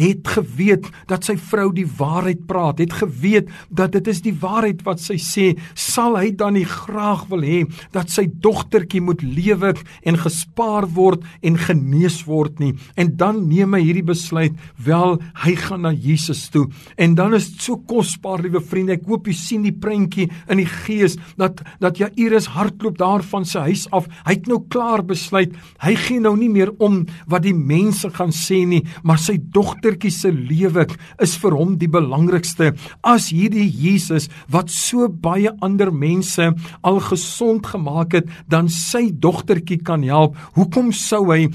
het 0.00 0.28
geweet 0.36 0.88
dat 1.10 1.26
sy 1.26 1.36
vrou 1.50 1.68
die 1.76 1.86
waarheid 1.98 2.46
praat, 2.48 2.80
het 2.82 2.94
geweet 3.02 3.50
dat 3.68 3.92
dit 3.96 4.08
is 4.10 4.22
die 4.24 4.34
waarheid 4.40 4.82
wat 4.86 5.02
sy 5.02 5.18
sê, 5.20 5.46
sal 5.74 6.16
hy 6.18 6.30
dan 6.36 6.56
nie 6.58 6.66
graag 6.68 7.26
wil 7.30 7.44
hê 7.46 7.62
dat 7.94 8.10
sy 8.12 8.26
dogtertjie 8.42 9.02
moet 9.04 9.22
lewe 9.22 9.74
en 10.08 10.20
gespaar 10.20 10.88
word 10.96 11.24
en 11.46 11.58
genees 11.60 12.22
word 12.28 12.60
nie. 12.62 12.72
En 12.96 13.12
dan 13.20 13.44
neem 13.48 13.76
hy 13.76 13.82
hierdie 13.84 14.06
besluit, 14.10 14.56
wel, 14.80 15.18
hy 15.44 15.54
gaan 15.60 15.84
na 15.86 15.92
Jesus 15.92 16.46
toe. 16.52 16.66
En 17.00 17.14
dan 17.18 17.34
is 17.36 17.50
dit 17.52 17.64
so 17.64 17.80
kosbaar, 17.90 18.42
liewe 18.44 18.62
vriende, 18.64 18.96
ek 18.98 19.06
hoop 19.08 19.28
jy 19.28 19.36
sien 19.36 19.66
die 19.66 19.74
prentjie 19.76 20.28
in 20.50 20.60
die 20.62 20.68
gees 20.68 21.16
dat 21.40 21.62
dat 21.80 21.98
Jairus 22.00 22.48
hardloop 22.54 22.98
daar 23.00 23.24
van 23.26 23.46
sy 23.48 23.66
huis 23.70 23.86
af. 23.94 24.08
Hy 24.26 24.36
het 24.36 24.48
nou 24.50 24.60
klaar 24.72 25.02
besluit, 25.06 25.54
hy 25.84 25.94
gee 26.06 26.22
nou 26.22 26.34
nie 26.38 26.50
meer 26.52 26.72
om 26.82 27.02
wat 27.30 27.44
die 27.46 27.56
mense 27.56 28.10
gaan 28.14 28.32
sê 28.34 28.62
nie, 28.68 28.82
maar 29.06 29.20
sy 29.20 29.36
dogter 29.40 29.89
dogtertjie 29.90 30.12
se 30.14 30.30
lewe 30.30 30.86
is 31.20 31.34
vir 31.40 31.54
hom 31.56 31.74
die 31.78 31.88
belangrikste. 31.90 32.74
As 33.02 33.30
hierdie 33.32 33.66
Jesus 33.66 34.28
wat 34.50 34.70
so 34.70 35.08
baie 35.08 35.50
ander 35.64 35.90
mense 35.90 36.52
al 36.86 37.00
gesond 37.02 37.66
gemaak 37.66 38.14
het 38.14 38.28
dan 38.50 38.68
sy 38.70 39.10
dogtertjie 39.10 39.80
kan 39.82 40.04
help 40.06 40.36
hoekom 40.56 40.92
sou 40.94 41.32
hy 41.32 41.48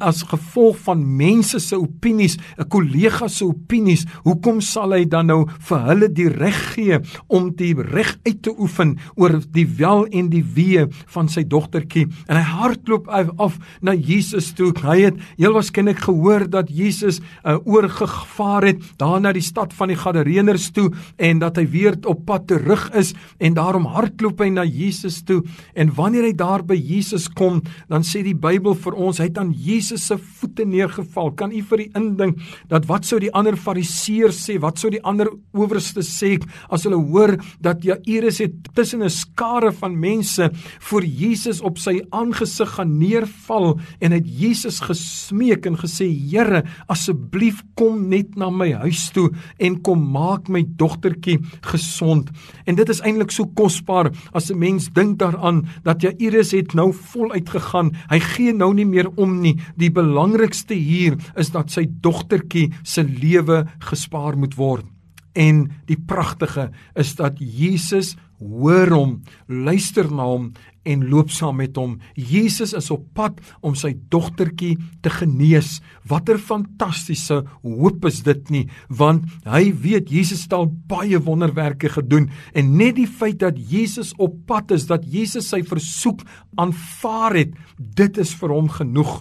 as 0.00 0.22
gevolg 0.30 0.78
van 0.86 1.02
mense 1.02 1.58
se 1.60 1.76
opinies 1.76 2.38
'n 2.58 2.68
kollega 2.68 3.28
se 3.28 3.44
opinies 3.44 4.06
hoekom 4.24 4.60
sal 4.60 4.92
hy 4.92 5.04
dan 5.04 5.26
nou 5.26 5.46
vir 5.68 5.80
hulle 5.88 6.08
die 6.08 6.28
reg 6.28 6.74
gee 6.74 7.00
om 7.28 7.50
die 7.50 7.74
reg 7.74 8.18
uit 8.26 8.42
te 8.42 8.54
oefen 8.58 8.98
oor 9.16 9.40
die 9.52 9.66
wel 9.66 10.06
en 10.12 10.28
die 10.30 10.44
wee 10.54 10.86
van 11.06 11.28
sy 11.28 11.42
dogtertjie? 11.44 12.06
En 12.28 12.36
hy 12.36 12.42
hardloop 12.42 13.08
af 13.08 13.58
na 13.80 13.94
Jesus 13.94 14.52
toe. 14.54 14.72
Hy 14.82 15.00
het 15.00 15.16
heel 15.38 15.52
waarskynlik 15.52 15.98
gehoor 15.98 16.48
dat 16.50 16.70
Jesus 16.70 17.20
uh, 17.44 17.58
oorgevaar 17.64 18.66
het 18.70 18.82
daar 19.00 19.20
na 19.20 19.32
die 19.32 19.44
stad 19.44 19.72
van 19.76 19.88
die 19.92 19.98
Gadareeners 19.98 20.70
toe 20.74 20.90
en 21.16 21.38
dat 21.42 21.56
hy 21.56 21.66
weer 21.70 21.96
op 22.08 22.24
pad 22.26 22.46
terug 22.50 22.88
is 22.98 23.12
en 23.38 23.54
daarom 23.54 23.86
hardloop 23.86 24.40
hy 24.40 24.48
na 24.54 24.64
Jesus 24.64 25.22
toe. 25.28 25.42
En 25.74 25.92
wanneer 25.94 26.28
hy 26.30 26.34
daar 26.38 26.64
by 26.64 26.76
Jesus 26.76 27.28
kom 27.28 27.60
dan 27.88 28.06
sê 28.06 28.22
die 28.24 28.36
Bybel 28.36 28.74
vir 28.74 28.96
ons 28.96 29.20
hy 29.20 29.28
het 29.30 29.38
aan 29.38 29.52
Jesus 29.52 30.06
se 30.08 30.18
voete 30.18 30.64
neergeval. 30.66 31.32
Kan 31.38 31.52
u 31.52 31.62
vir 31.62 31.84
u 31.84 31.88
indink 31.98 32.40
dat 32.70 32.86
wat 32.90 33.06
sou 33.08 33.20
die 33.22 33.32
ander 33.32 33.56
fariseërs 33.56 34.40
sê 34.48 34.58
wat 34.62 34.80
sou 34.80 34.90
die 34.92 35.02
ander 35.06 35.30
owerstes 35.52 36.10
sê 36.18 36.34
as 36.72 36.86
hulle 36.86 36.98
hoor 36.98 37.36
dat 37.62 37.84
Jairus 37.84 38.40
het 38.42 38.54
tussen 38.74 39.02
'n 39.02 39.10
skare 39.10 39.72
van 39.72 39.98
mense 39.98 40.50
voor 40.80 41.04
Jesus 41.04 41.60
op 41.60 41.78
sy 41.78 42.00
aangesig 42.10 42.68
gaan 42.76 42.98
neerval 42.98 43.78
en 44.00 44.12
het 44.12 44.26
Jesus 44.26 44.80
gesmeek 44.80 45.66
en 45.66 45.76
gesê 45.76 46.08
Here 46.32 46.62
asseblief 46.88 47.51
kom 47.74 48.08
net 48.08 48.36
na 48.36 48.50
my 48.50 48.70
huis 48.84 49.10
toe 49.14 49.28
en 49.58 49.80
kom 49.82 50.02
maak 50.12 50.48
my 50.48 50.64
dogtertjie 50.76 51.38
gesond. 51.72 52.30
En 52.66 52.78
dit 52.78 52.88
is 52.88 53.00
eintlik 53.00 53.30
so 53.30 53.46
kosbaar 53.46 54.12
as 54.32 54.50
'n 54.50 54.58
mens 54.58 54.88
dink 54.92 55.18
daaraan 55.18 55.66
dat 55.84 56.02
Jairus 56.02 56.52
het 56.52 56.74
nou 56.74 56.92
voluit 56.92 57.48
gegaan 57.48 57.92
hy 58.10 58.20
gee 58.20 58.52
nou 58.52 58.74
nie 58.74 58.86
meer 58.86 59.08
om 59.16 59.40
nie. 59.40 59.56
Die 59.76 59.90
belangrikste 59.90 60.74
hier 60.74 61.16
is 61.36 61.50
dat 61.50 61.70
sy 61.70 61.86
dogtertjie 62.00 62.72
se 62.82 63.02
lewe 63.02 63.66
gespaar 63.78 64.36
moet 64.36 64.54
word. 64.54 64.84
En 65.32 65.70
die 65.88 65.96
pragtige 65.96 66.70
is 66.94 67.14
dat 67.16 67.38
Jesus 67.38 68.16
hoor 68.42 68.90
hom, 68.92 69.16
luister 69.46 70.08
na 70.10 70.26
hom 70.26 70.50
en 70.88 71.04
loop 71.10 71.30
saam 71.30 71.60
met 71.60 71.76
hom. 71.78 71.94
Jesus 72.18 72.72
is 72.74 72.90
op 72.90 73.04
pad 73.14 73.38
om 73.62 73.76
sy 73.78 73.92
dogtertjie 74.10 74.74
te 75.04 75.12
genees. 75.14 75.76
Watter 76.10 76.40
fantastiese 76.42 77.42
hoop 77.62 78.06
is 78.10 78.22
dit 78.26 78.52
nie, 78.54 78.64
want 78.88 79.28
hy 79.46 79.68
weet 79.84 80.10
Jesus 80.10 80.44
het 80.46 80.56
al 80.58 80.68
baie 80.90 81.20
wonderwerke 81.22 81.92
gedoen 81.92 82.30
en 82.58 82.76
net 82.78 82.96
die 82.98 83.08
feit 83.08 83.40
dat 83.42 83.58
Jesus 83.58 84.12
op 84.18 84.40
pad 84.48 84.74
is, 84.74 84.88
dat 84.90 85.06
Jesus 85.06 85.52
sy 85.52 85.62
versoek 85.66 86.24
aanvaar 86.58 87.38
het, 87.38 87.54
dit 87.78 88.18
is 88.22 88.34
vir 88.38 88.54
hom 88.54 88.70
genoeg. 88.72 89.20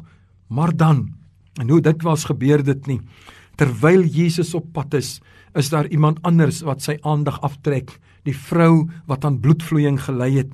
Maar 0.52 0.74
dan, 0.76 1.06
en 1.62 1.70
hoe 1.70 1.82
dit 1.84 2.02
was 2.04 2.26
gebeur 2.28 2.64
dit 2.66 2.90
nie. 2.90 3.00
Terwyl 3.60 4.04
Jesus 4.04 4.56
op 4.58 4.72
pad 4.74 4.98
is, 4.98 5.20
is 5.56 5.70
daar 5.70 5.88
iemand 5.92 6.22
anders 6.28 6.62
wat 6.66 6.84
sy 6.84 6.98
aandag 7.08 7.42
aftrek, 7.46 7.94
die 8.28 8.38
vrou 8.38 8.90
wat 9.10 9.26
aan 9.26 9.40
bloedvloeiing 9.40 10.00
gely 10.02 10.32
het. 10.38 10.52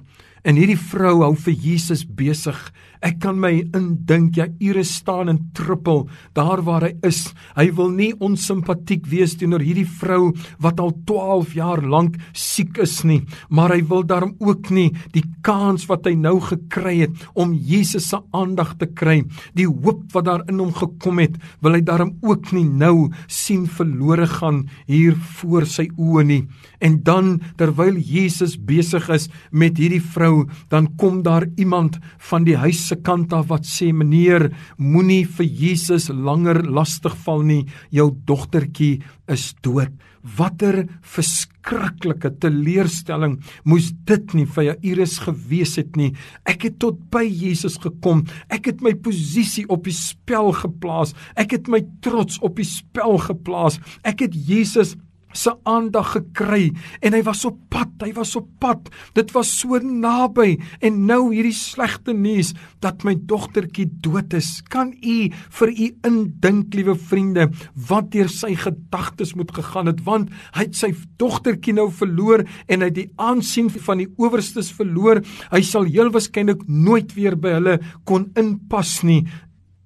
En 0.47 0.55
hierdie 0.55 0.79
vrou 0.79 1.17
hou 1.25 1.33
vir 1.35 1.55
Jesus 1.59 2.05
besig. 2.07 2.55
Ek 3.03 3.19
kan 3.21 3.37
my 3.37 3.51
indink 3.75 4.37
ja 4.39 4.47
Iris 4.63 4.95
staan 5.01 5.29
en 5.29 5.39
trippel 5.55 6.05
daar 6.37 6.63
waar 6.65 6.87
hy 6.87 6.93
is. 7.05 7.27
Hy 7.57 7.67
wil 7.77 7.91
nie 7.93 8.09
onsimpatiek 8.23 9.05
wees 9.11 9.35
teenoor 9.37 9.61
hierdie 9.61 9.85
vrou 9.99 10.31
wat 10.63 10.79
al 10.81 10.93
12 11.09 11.53
jaar 11.59 11.83
lank 11.83 12.17
siek 12.33 12.79
is 12.81 13.01
nie, 13.05 13.19
maar 13.49 13.75
hy 13.75 13.83
wil 13.89 14.05
daarom 14.07 14.33
ook 14.39 14.71
nie 14.73 14.89
die 15.13 15.25
kans 15.45 15.85
wat 15.91 16.07
hy 16.09 16.15
nou 16.17 16.37
gekry 16.43 16.95
het 17.03 17.27
om 17.37 17.53
Jesus 17.53 18.09
se 18.09 18.19
aandag 18.35 18.75
te 18.79 18.87
kry, 18.87 19.19
die 19.53 19.67
hoop 19.67 20.07
wat 20.15 20.27
daar 20.29 20.45
in 20.47 20.61
hom 20.61 20.73
gekom 20.75 21.21
het, 21.21 21.35
wil 21.61 21.75
hy 21.77 21.83
daarom 21.85 22.15
ook 22.25 22.51
nie 22.55 22.65
nou 22.65 23.09
sien 23.27 23.67
verlore 23.67 24.27
gaan 24.39 24.63
hier 24.87 25.17
voor 25.39 25.67
sy 25.69 25.89
oë 25.97 26.25
nie. 26.27 26.41
En 26.81 26.99
dan 27.03 27.37
terwyl 27.59 27.97
Jesus 27.97 28.55
besig 28.57 29.09
is 29.13 29.27
met 29.51 29.77
hierdie 29.77 30.03
vrou, 30.03 30.36
dan 30.71 30.89
kom 30.99 31.21
daar 31.25 31.47
iemand 31.57 31.99
van 32.29 32.45
die 32.47 32.57
huis 32.57 32.87
se 32.89 32.97
kant 33.01 33.33
af 33.33 33.49
wat 33.51 33.67
sê 33.67 33.91
meneer 33.93 34.49
moenie 34.77 35.23
vir 35.37 35.47
Jesus 35.47 36.09
langer 36.09 36.63
lastig 36.63 37.15
val 37.25 37.43
nie. 37.47 37.63
Jou 37.89 38.11
dogtertjie 38.27 39.01
is 39.31 39.53
dood. 39.65 39.93
Watter 40.37 40.81
verskriklike 41.07 42.33
teleurstelling 42.41 43.37
moes 43.69 43.91
dit 44.09 44.33
nie 44.35 44.47
vir 44.57 44.71
Jairus 44.71 45.17
gewees 45.23 45.77
het 45.79 45.95
nie. 45.99 46.09
Ek 46.49 46.67
het 46.67 46.79
tot 46.83 46.99
by 47.13 47.23
Jesus 47.23 47.77
gekom. 47.83 48.25
Ek 48.51 48.67
het 48.71 48.83
my 48.83 48.93
posisie 49.05 49.63
op 49.71 49.87
die 49.87 49.95
spel 49.95 50.51
geplaas. 50.57 51.15
Ek 51.39 51.55
het 51.55 51.71
my 51.71 51.83
trots 52.03 52.41
op 52.43 52.59
die 52.59 52.67
spel 52.67 53.19
geplaas. 53.23 53.79
Ek 54.03 54.25
het 54.25 54.35
Jesus 54.35 54.97
se 55.35 55.51
aandag 55.67 56.13
gekry 56.15 56.69
en 57.05 57.15
hy 57.15 57.21
was 57.25 57.43
op 57.47 57.57
pad, 57.71 57.91
hy 58.03 58.11
was 58.15 58.35
op 58.39 58.47
pad. 58.61 58.89
Dit 59.17 59.33
was 59.35 59.51
so 59.59 59.79
naby 59.81 60.57
en 60.85 61.01
nou 61.09 61.29
hierdie 61.33 61.55
slegte 61.55 62.15
nuus 62.15 62.53
dat 62.83 63.05
my 63.07 63.15
dogtertjie 63.29 63.87
dood 64.03 64.33
is. 64.37 64.61
Kan 64.71 64.93
u 65.01 65.17
vir 65.59 65.73
u 65.73 65.89
indink, 66.07 66.75
liewe 66.77 66.95
vriende, 66.97 67.49
wat 67.89 68.11
deur 68.15 68.31
sy 68.31 68.53
gedagtes 68.57 69.35
moet 69.37 69.51
gegaan 69.55 69.91
het 69.91 70.03
want 70.07 70.31
hy 70.55 70.67
het 70.67 70.77
sy 70.77 70.93
dogtertjie 71.21 71.75
nou 71.77 71.89
verloor 71.93 72.45
en 72.67 72.83
hy 72.83 72.91
het 72.91 72.99
die 73.01 73.09
aansien 73.21 73.69
van 73.73 74.03
die 74.03 74.09
owerstes 74.21 74.71
verloor. 74.75 75.23
Hy 75.51 75.61
sal 75.65 75.89
heel 75.89 76.11
waarskynlik 76.13 76.63
nooit 76.67 77.13
weer 77.17 77.37
by 77.39 77.57
hulle 77.57 77.77
kon 78.07 78.31
inpas 78.39 79.01
nie 79.07 79.23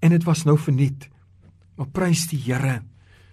en 0.01 0.15
dit 0.15 0.23
was 0.25 0.45
nou 0.47 0.57
verniet. 0.59 1.09
Maar 1.77 1.89
prys 1.93 2.27
die 2.29 2.41
Here 2.41 2.81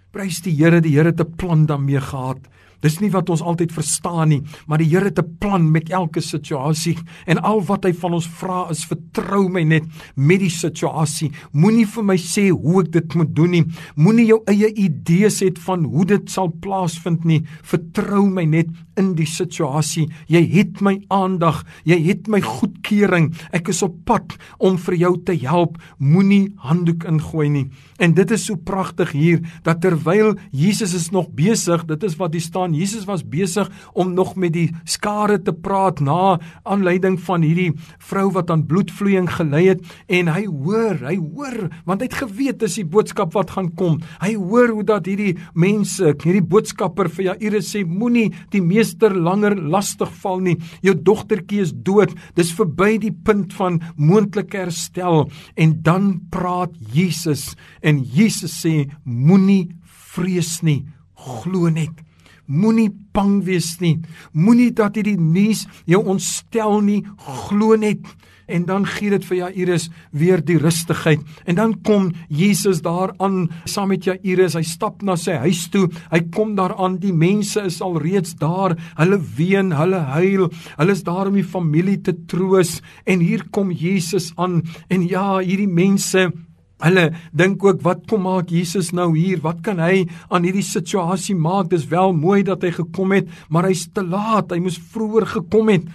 Prys 0.09 0.39
die 0.41 0.55
Here, 0.57 0.81
die 0.81 0.95
Here 0.97 1.11
het 1.11 1.21
'n 1.21 1.37
plan 1.37 1.67
daarmee 1.67 2.01
gehad. 2.01 2.49
Dis 2.81 3.01
nie 3.01 3.11
wat 3.11 3.29
ons 3.29 3.43
altyd 3.43 3.73
verstaan 3.75 4.29
nie, 4.29 4.43
maar 4.67 4.79
die 4.79 4.89
Here 4.89 5.05
het 5.05 5.19
'n 5.19 5.37
plan 5.39 5.71
met 5.71 5.91
elke 5.91 6.21
situasie 6.21 6.97
en 7.27 7.39
al 7.43 7.61
wat 7.61 7.85
hy 7.85 7.93
van 7.93 8.15
ons 8.15 8.27
vra 8.27 8.71
is 8.71 8.87
vertrou 8.87 9.49
my 9.49 9.65
net 9.65 9.85
met 10.15 10.41
die 10.41 10.51
situasie. 10.51 11.31
Moenie 11.53 11.87
vir 11.87 12.05
my 12.05 12.17
sê 12.17 12.49
hoe 12.51 12.83
ek 12.83 12.93
dit 12.93 13.15
moet 13.15 13.35
doen 13.35 13.51
nie. 13.51 13.65
Moenie 13.97 14.27
jou 14.27 14.43
eie 14.47 14.73
idees 14.75 15.41
hê 15.43 15.51
van 15.59 15.85
hoe 15.85 16.05
dit 16.05 16.31
sal 16.31 16.49
plaasvind 16.49 17.25
nie. 17.25 17.45
Vertrou 17.63 18.31
my 18.31 18.45
net 18.45 18.69
in 18.99 19.15
die 19.19 19.29
situasie. 19.29 20.09
Jy 20.31 20.43
het 20.57 20.83
my 20.85 20.97
aandag, 21.15 21.63
jy 21.89 21.99
het 22.09 22.29
my 22.31 22.41
goedkeuring. 22.45 23.31
Ek 23.55 23.71
is 23.73 23.83
op 23.87 23.97
pad 24.09 24.37
om 24.59 24.79
vir 24.89 24.99
jou 24.99 25.15
te 25.25 25.37
help. 25.45 25.79
Moenie 25.99 26.49
handdoek 26.67 27.07
ingooi 27.09 27.49
nie. 27.53 27.67
En 27.99 28.15
dit 28.15 28.31
is 28.31 28.45
so 28.47 28.55
pragtig 28.55 29.13
hier 29.17 29.41
dat 29.67 29.81
terwyl 29.83 30.37
Jesus 30.55 30.95
is 30.95 31.09
nog 31.11 31.31
besig, 31.35 31.83
dit 31.89 32.05
is 32.07 32.15
wat 32.19 32.35
hier 32.35 32.45
staan, 32.45 32.77
Jesus 32.77 33.07
was 33.09 33.25
besig 33.27 33.71
om 33.93 34.13
nog 34.15 34.37
met 34.39 34.55
die 34.55 34.69
skare 34.87 35.41
te 35.43 35.53
praat 35.53 36.01
na 36.05 36.39
aanleiding 36.63 37.19
van 37.27 37.43
hierdie 37.43 37.73
vrou 38.11 38.29
wat 38.37 38.53
aan 38.55 38.67
bloedvloeiing 38.71 39.27
gely 39.35 39.65
het 39.73 39.83
en 40.07 40.31
hy 40.31 40.45
hoor, 40.47 41.01
hy 41.03 41.17
hoor 41.19 41.59
want 41.89 42.03
hy 42.03 42.09
het 42.09 42.19
geweet 42.23 42.61
dis 42.63 42.79
die 42.81 42.87
boodskap 42.87 43.35
wat 43.35 43.53
gaan 43.57 43.71
kom. 43.79 43.99
Hy 44.23 44.35
hoor 44.39 44.73
hoe 44.77 44.87
dat 44.87 45.09
hierdie 45.11 45.35
mense, 45.59 46.15
hierdie 46.23 46.45
boodskapper 46.45 47.11
vir 47.17 47.33
Jairus 47.33 47.73
sê 47.75 47.85
moenie 47.87 48.29
die 48.55 48.63
meester 48.89 49.13
langer 49.15 49.57
lastig 49.57 50.11
val 50.23 50.41
nie. 50.41 50.57
Jou 50.83 50.95
dogtertjie 50.95 51.63
is 51.63 51.73
dood. 51.73 52.15
Dis 52.35 52.55
verby 52.57 52.97
die 52.99 53.13
punt 53.13 53.53
van 53.53 53.81
moontlike 53.97 54.57
herstel 54.57 55.29
en 55.57 55.83
dan 55.83 56.21
praat 56.31 56.73
Jesus 56.93 57.57
En 57.83 58.03
Jesus 58.03 58.53
sê 58.63 58.89
moenie 59.05 59.69
vrees 60.15 60.61
nie, 60.63 60.87
glo 61.15 61.69
net. 61.71 61.93
Moenie 62.49 62.89
bang 63.15 63.43
wees 63.45 63.77
nie. 63.83 63.99
Moenie 64.33 64.71
dat 64.73 64.97
hierdie 64.97 65.19
nuus 65.21 65.67
jou 65.87 66.01
ontstel 66.09 66.81
nie, 66.85 67.03
glo 67.49 67.77
net. 67.77 68.01
En 68.49 68.65
dan 68.69 68.87
gee 68.89 69.13
dit 69.13 69.25
vir 69.29 69.37
Jairus 69.43 69.89
weer 70.11 70.43
die 70.45 70.59
rustigheid. 70.61 71.21
En 71.45 71.59
dan 71.61 71.77
kom 71.87 72.11
Jesus 72.29 72.83
daar 72.85 73.13
aan 73.23 73.49
saam 73.69 73.93
met 73.93 74.09
Jairus. 74.09 74.57
Hy 74.59 74.65
stap 74.67 75.05
na 75.07 75.17
sy 75.21 75.37
huis 75.45 75.67
toe. 75.73 75.87
Hy 76.11 76.23
kom 76.35 76.57
daar 76.59 76.77
aan. 76.77 76.99
Die 77.03 77.15
mense 77.15 77.63
is 77.69 77.81
al 77.85 78.01
reeds 78.03 78.35
daar. 78.41 78.77
Hulle 78.99 79.21
ween, 79.37 79.73
hulle 79.77 80.03
huil. 80.17 80.49
Hulle 80.81 80.97
is 80.97 81.05
daar 81.07 81.29
om 81.31 81.39
die 81.39 81.47
familie 81.47 82.01
te 82.01 82.17
troos. 82.29 82.79
En 83.05 83.25
hier 83.25 83.45
kom 83.53 83.73
Jesus 83.73 84.33
aan. 84.37 84.63
En 84.89 85.07
ja, 85.09 85.39
hierdie 85.39 85.71
mense 85.71 86.31
Hulle 86.79 87.09
dink 87.35 87.65
ook 87.67 87.81
wat 87.83 88.05
kom 88.07 88.23
maak 88.29 88.53
Jesus 88.55 88.93
nou 88.95 89.11
hier? 89.17 89.41
Wat 89.43 89.65
kan 89.67 89.81
hy 89.83 90.05
aan 90.31 90.45
hierdie 90.47 90.63
situasie 90.63 91.35
maak? 91.35 91.73
Dis 91.73 91.89
wel 91.91 92.15
mooi 92.15 92.45
dat 92.47 92.63
hy 92.63 92.71
gekom 92.77 93.17
het, 93.17 93.31
maar 93.51 93.67
hy's 93.67 93.89
te 93.91 94.05
laat. 94.07 94.53
Hy 94.55 94.61
moes 94.63 94.79
vroeër 94.93 95.27
gekom 95.33 95.73
het. 95.75 95.89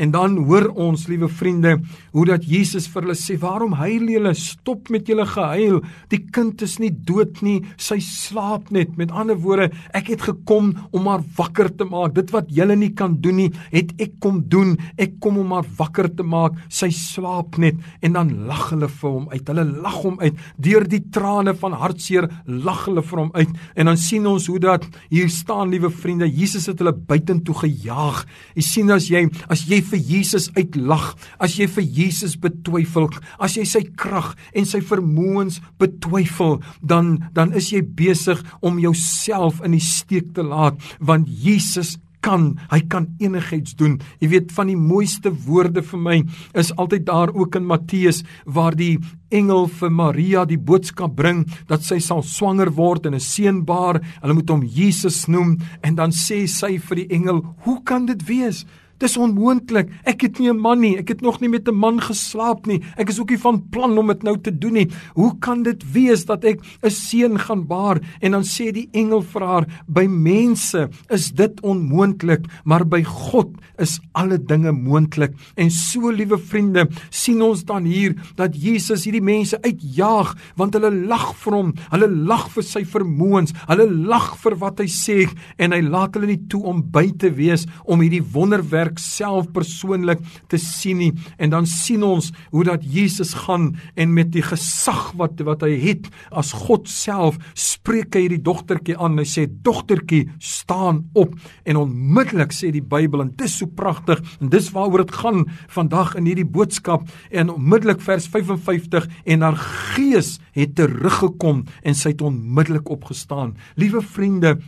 En 0.00 0.10
dan 0.14 0.38
hoor 0.48 0.70
ons, 0.80 1.02
liewe 1.10 1.28
vriende, 1.28 1.74
hoe 2.14 2.24
dat 2.28 2.46
Jesus 2.48 2.86
vir 2.88 3.04
hulle 3.04 3.16
sê: 3.18 3.36
"Waarom 3.38 3.74
huil 3.76 4.08
julle? 4.08 4.32
Stop 4.34 4.88
met 4.88 5.06
julle 5.06 5.26
gehuil. 5.26 5.82
Die 6.08 6.24
kind 6.32 6.62
is 6.62 6.78
nie 6.78 6.90
dood 6.90 7.42
nie, 7.42 7.60
sy 7.76 7.98
slaap 8.00 8.70
net." 8.70 8.96
Met 8.96 9.10
ander 9.10 9.36
woorde, 9.36 9.70
ek 9.92 10.08
het 10.08 10.22
gekom 10.22 10.72
om 10.90 11.06
haar 11.06 11.22
wakker 11.36 11.68
te 11.76 11.84
maak. 11.84 12.14
Dit 12.14 12.30
wat 12.30 12.48
julle 12.48 12.76
nie 12.76 12.94
kan 12.94 13.20
doen 13.20 13.36
nie, 13.36 13.52
het 13.70 13.92
ek 14.00 14.12
kom 14.20 14.40
doen. 14.48 14.78
Ek 14.96 15.20
kom 15.20 15.38
om 15.38 15.52
haar 15.52 15.66
wakker 15.76 16.08
te 16.08 16.22
maak. 16.22 16.56
Sy 16.68 16.88
slaap 16.88 17.58
net 17.58 17.76
en 18.00 18.12
dan 18.12 18.46
lag 18.46 18.70
hulle 18.70 18.88
vir 18.88 19.10
hom 19.10 19.28
uit. 19.28 19.48
Hulle 19.48 19.64
lag 19.64 20.02
hom 20.02 20.18
uit. 20.20 20.34
Deur 20.56 20.88
die 20.88 21.02
trane 21.12 21.54
van 21.54 21.72
hartseer 21.72 22.28
lag 22.46 22.86
hulle 22.86 23.02
vir 23.02 23.18
hom 23.18 23.30
uit. 23.34 23.50
En 23.76 23.86
dan 23.86 23.96
sien 23.96 24.26
ons 24.26 24.46
hoe 24.46 24.58
dat 24.58 24.86
hier 25.10 25.28
staan, 25.28 25.70
liewe 25.70 25.90
vriende, 25.90 26.26
Jesus 26.26 26.66
het 26.66 26.78
hulle 26.78 26.92
buitentoe 26.92 27.54
gejaag. 27.54 28.24
Jy 28.56 28.62
sien 28.62 28.90
as 28.90 29.08
jy 29.10 29.28
as 29.48 29.66
jy 29.68 29.82
vir 29.90 30.02
Jesus 30.12 30.48
uitlag, 30.56 31.14
as 31.38 31.56
jy 31.58 31.66
vir 31.70 31.86
Jesus 32.00 32.36
betwyfel, 32.40 33.08
as 33.38 33.56
jy 33.58 33.64
sy 33.68 33.84
krag 33.98 34.34
en 34.54 34.68
sy 34.68 34.82
vermoëns 34.84 35.60
betwyfel, 35.80 36.60
dan 36.82 37.18
dan 37.36 37.54
is 37.56 37.72
jy 37.74 37.82
besig 37.82 38.40
om 38.62 38.78
jouself 38.82 39.60
in 39.64 39.76
die 39.76 39.84
steek 39.84 40.34
te 40.36 40.46
laat, 40.46 40.78
want 41.00 41.28
Jesus 41.28 41.96
kan, 42.24 42.54
hy 42.70 42.80
kan 42.90 43.08
enigiets 43.20 43.74
doen. 43.78 43.98
Jy 44.20 44.30
weet 44.34 44.52
van 44.56 44.70
die 44.70 44.78
mooiste 44.78 45.32
woorde 45.46 45.82
vir 45.84 46.02
my 46.04 46.18
is 46.58 46.72
altyd 46.76 47.06
daar 47.08 47.32
ook 47.34 47.56
in 47.58 47.68
Matteus 47.68 48.22
waar 48.44 48.76
die 48.76 48.98
engel 49.34 49.68
vir 49.80 49.92
Maria 49.94 50.44
die 50.48 50.58
boodskap 50.58 51.14
bring 51.16 51.46
dat 51.70 51.84
sy 51.86 52.00
sal 52.04 52.22
swanger 52.26 52.72
word 52.76 53.06
en 53.06 53.14
'n 53.14 53.20
seun 53.20 53.64
baar. 53.64 54.00
Hulle 54.22 54.34
moet 54.34 54.50
hom 54.50 54.62
Jesus 54.62 55.28
noem 55.28 55.58
en 55.82 55.94
dan 55.94 56.10
sê 56.10 56.46
sy 56.48 56.78
vir 56.78 56.96
die 56.96 57.10
engel, 57.10 57.56
"Hoe 57.64 57.82
kan 57.82 58.06
dit 58.06 58.22
wees?" 58.28 58.64
Dis 59.00 59.16
onmoontlik. 59.16 59.88
Ek 60.04 60.20
het 60.26 60.38
nie 60.38 60.50
'n 60.50 60.60
man 60.60 60.80
nie. 60.80 60.98
Ek 60.98 61.08
het 61.08 61.20
nog 61.22 61.40
nie 61.40 61.48
met 61.48 61.66
'n 61.66 61.74
man 61.74 62.00
geslaap 62.00 62.66
nie. 62.66 62.82
Ek 62.98 63.08
is 63.08 63.18
ook 63.18 63.30
nie 63.30 63.38
van 63.38 63.68
plan 63.70 63.98
om 63.98 64.06
dit 64.06 64.22
nou 64.22 64.36
te 64.38 64.58
doen 64.58 64.72
nie. 64.72 64.90
Hoe 65.14 65.38
kan 65.38 65.62
dit 65.62 65.92
wees 65.92 66.24
dat 66.26 66.44
ek 66.44 66.60
'n 66.82 66.90
seun 66.90 67.38
gaan 67.38 67.66
baar? 67.66 68.00
En 68.20 68.32
dan 68.32 68.42
sê 68.42 68.72
die 68.72 68.88
engel 68.92 69.22
vir 69.22 69.42
haar: 69.42 69.66
"By 69.86 70.06
mense 70.06 70.88
is 71.08 71.30
dit 71.32 71.60
onmoontlik, 71.60 72.44
maar 72.64 72.84
by 72.86 73.02
God 73.02 73.48
is 73.78 74.00
alle 74.12 74.38
dinge 74.38 74.72
moontlik." 74.72 75.32
En 75.56 75.70
so, 75.70 76.10
liewe 76.10 76.38
vriende, 76.38 76.88
sien 77.10 77.42
ons 77.42 77.64
dan 77.64 77.84
hier 77.84 78.14
dat 78.36 78.62
Jesus 78.62 79.04
hierdie 79.04 79.22
mense 79.22 79.62
uitjaag 79.62 80.36
want 80.56 80.74
hulle 80.74 80.90
lag 80.90 81.34
vir 81.36 81.52
hom. 81.52 81.74
Hulle 81.90 82.08
lag 82.08 82.50
vir 82.50 82.62
sy 82.62 82.84
vermoëns. 82.84 83.52
Hulle 83.66 83.90
lag 83.90 84.36
vir 84.36 84.56
wat 84.56 84.78
hy 84.78 84.86
sê 84.86 85.28
en 85.56 85.72
hy 85.72 85.80
laat 85.80 86.14
hulle 86.14 86.26
nie 86.26 86.46
toe 86.48 86.62
om 86.64 86.82
by 86.90 87.10
te 87.16 87.30
wees 87.30 87.66
om 87.84 88.00
hierdie 88.00 88.32
wonderwerk 88.32 88.89
werk 88.90 88.98
self 88.98 89.50
persoonlik 89.54 90.20
te 90.50 90.58
sien 90.58 90.98
nie. 90.98 91.12
En 91.38 91.50
dan 91.50 91.66
sien 91.66 92.02
ons 92.02 92.32
hoe 92.50 92.64
dat 92.64 92.82
Jesus 92.82 93.34
gaan 93.46 93.76
en 93.94 94.14
met 94.14 94.32
die 94.32 94.42
gesag 94.42 95.12
wat 95.16 95.40
wat 95.46 95.62
hy 95.62 95.76
het 95.80 96.08
as 96.30 96.52
God 96.52 96.88
self 96.88 97.38
spreek 97.54 98.14
hy 98.14 98.26
hierdie 98.26 98.42
dogtertjie 98.42 98.98
aan. 98.98 99.18
Hy 99.18 99.26
sê 99.28 99.46
dogtertjie 99.46 100.28
staan 100.38 101.04
op. 101.14 101.36
En 101.64 101.80
onmiddellik 101.80 102.52
sê 102.52 102.72
die 102.74 102.82
Bybel 102.82 103.22
en 103.22 103.34
dis 103.38 103.60
so 103.60 103.66
pragtig 103.66 104.20
en 104.40 104.50
dis 104.50 104.70
waaroor 104.74 105.04
dit 105.04 105.14
gaan 105.22 105.46
vandag 105.70 106.16
in 106.18 106.26
hierdie 106.28 106.48
boodskap 106.48 107.06
en 107.30 107.54
onmiddellik 107.54 108.02
vers 108.02 108.26
55 108.30 109.06
en 109.24 109.46
haar 109.46 109.58
gees 109.94 110.38
het 110.56 110.74
teruggekom 110.78 111.64
en 111.86 111.96
sy 111.96 112.14
het 112.14 112.24
onmiddellik 112.26 112.90
opgestaan. 112.90 113.54
Liewe 113.78 114.02
vriende 114.02 114.58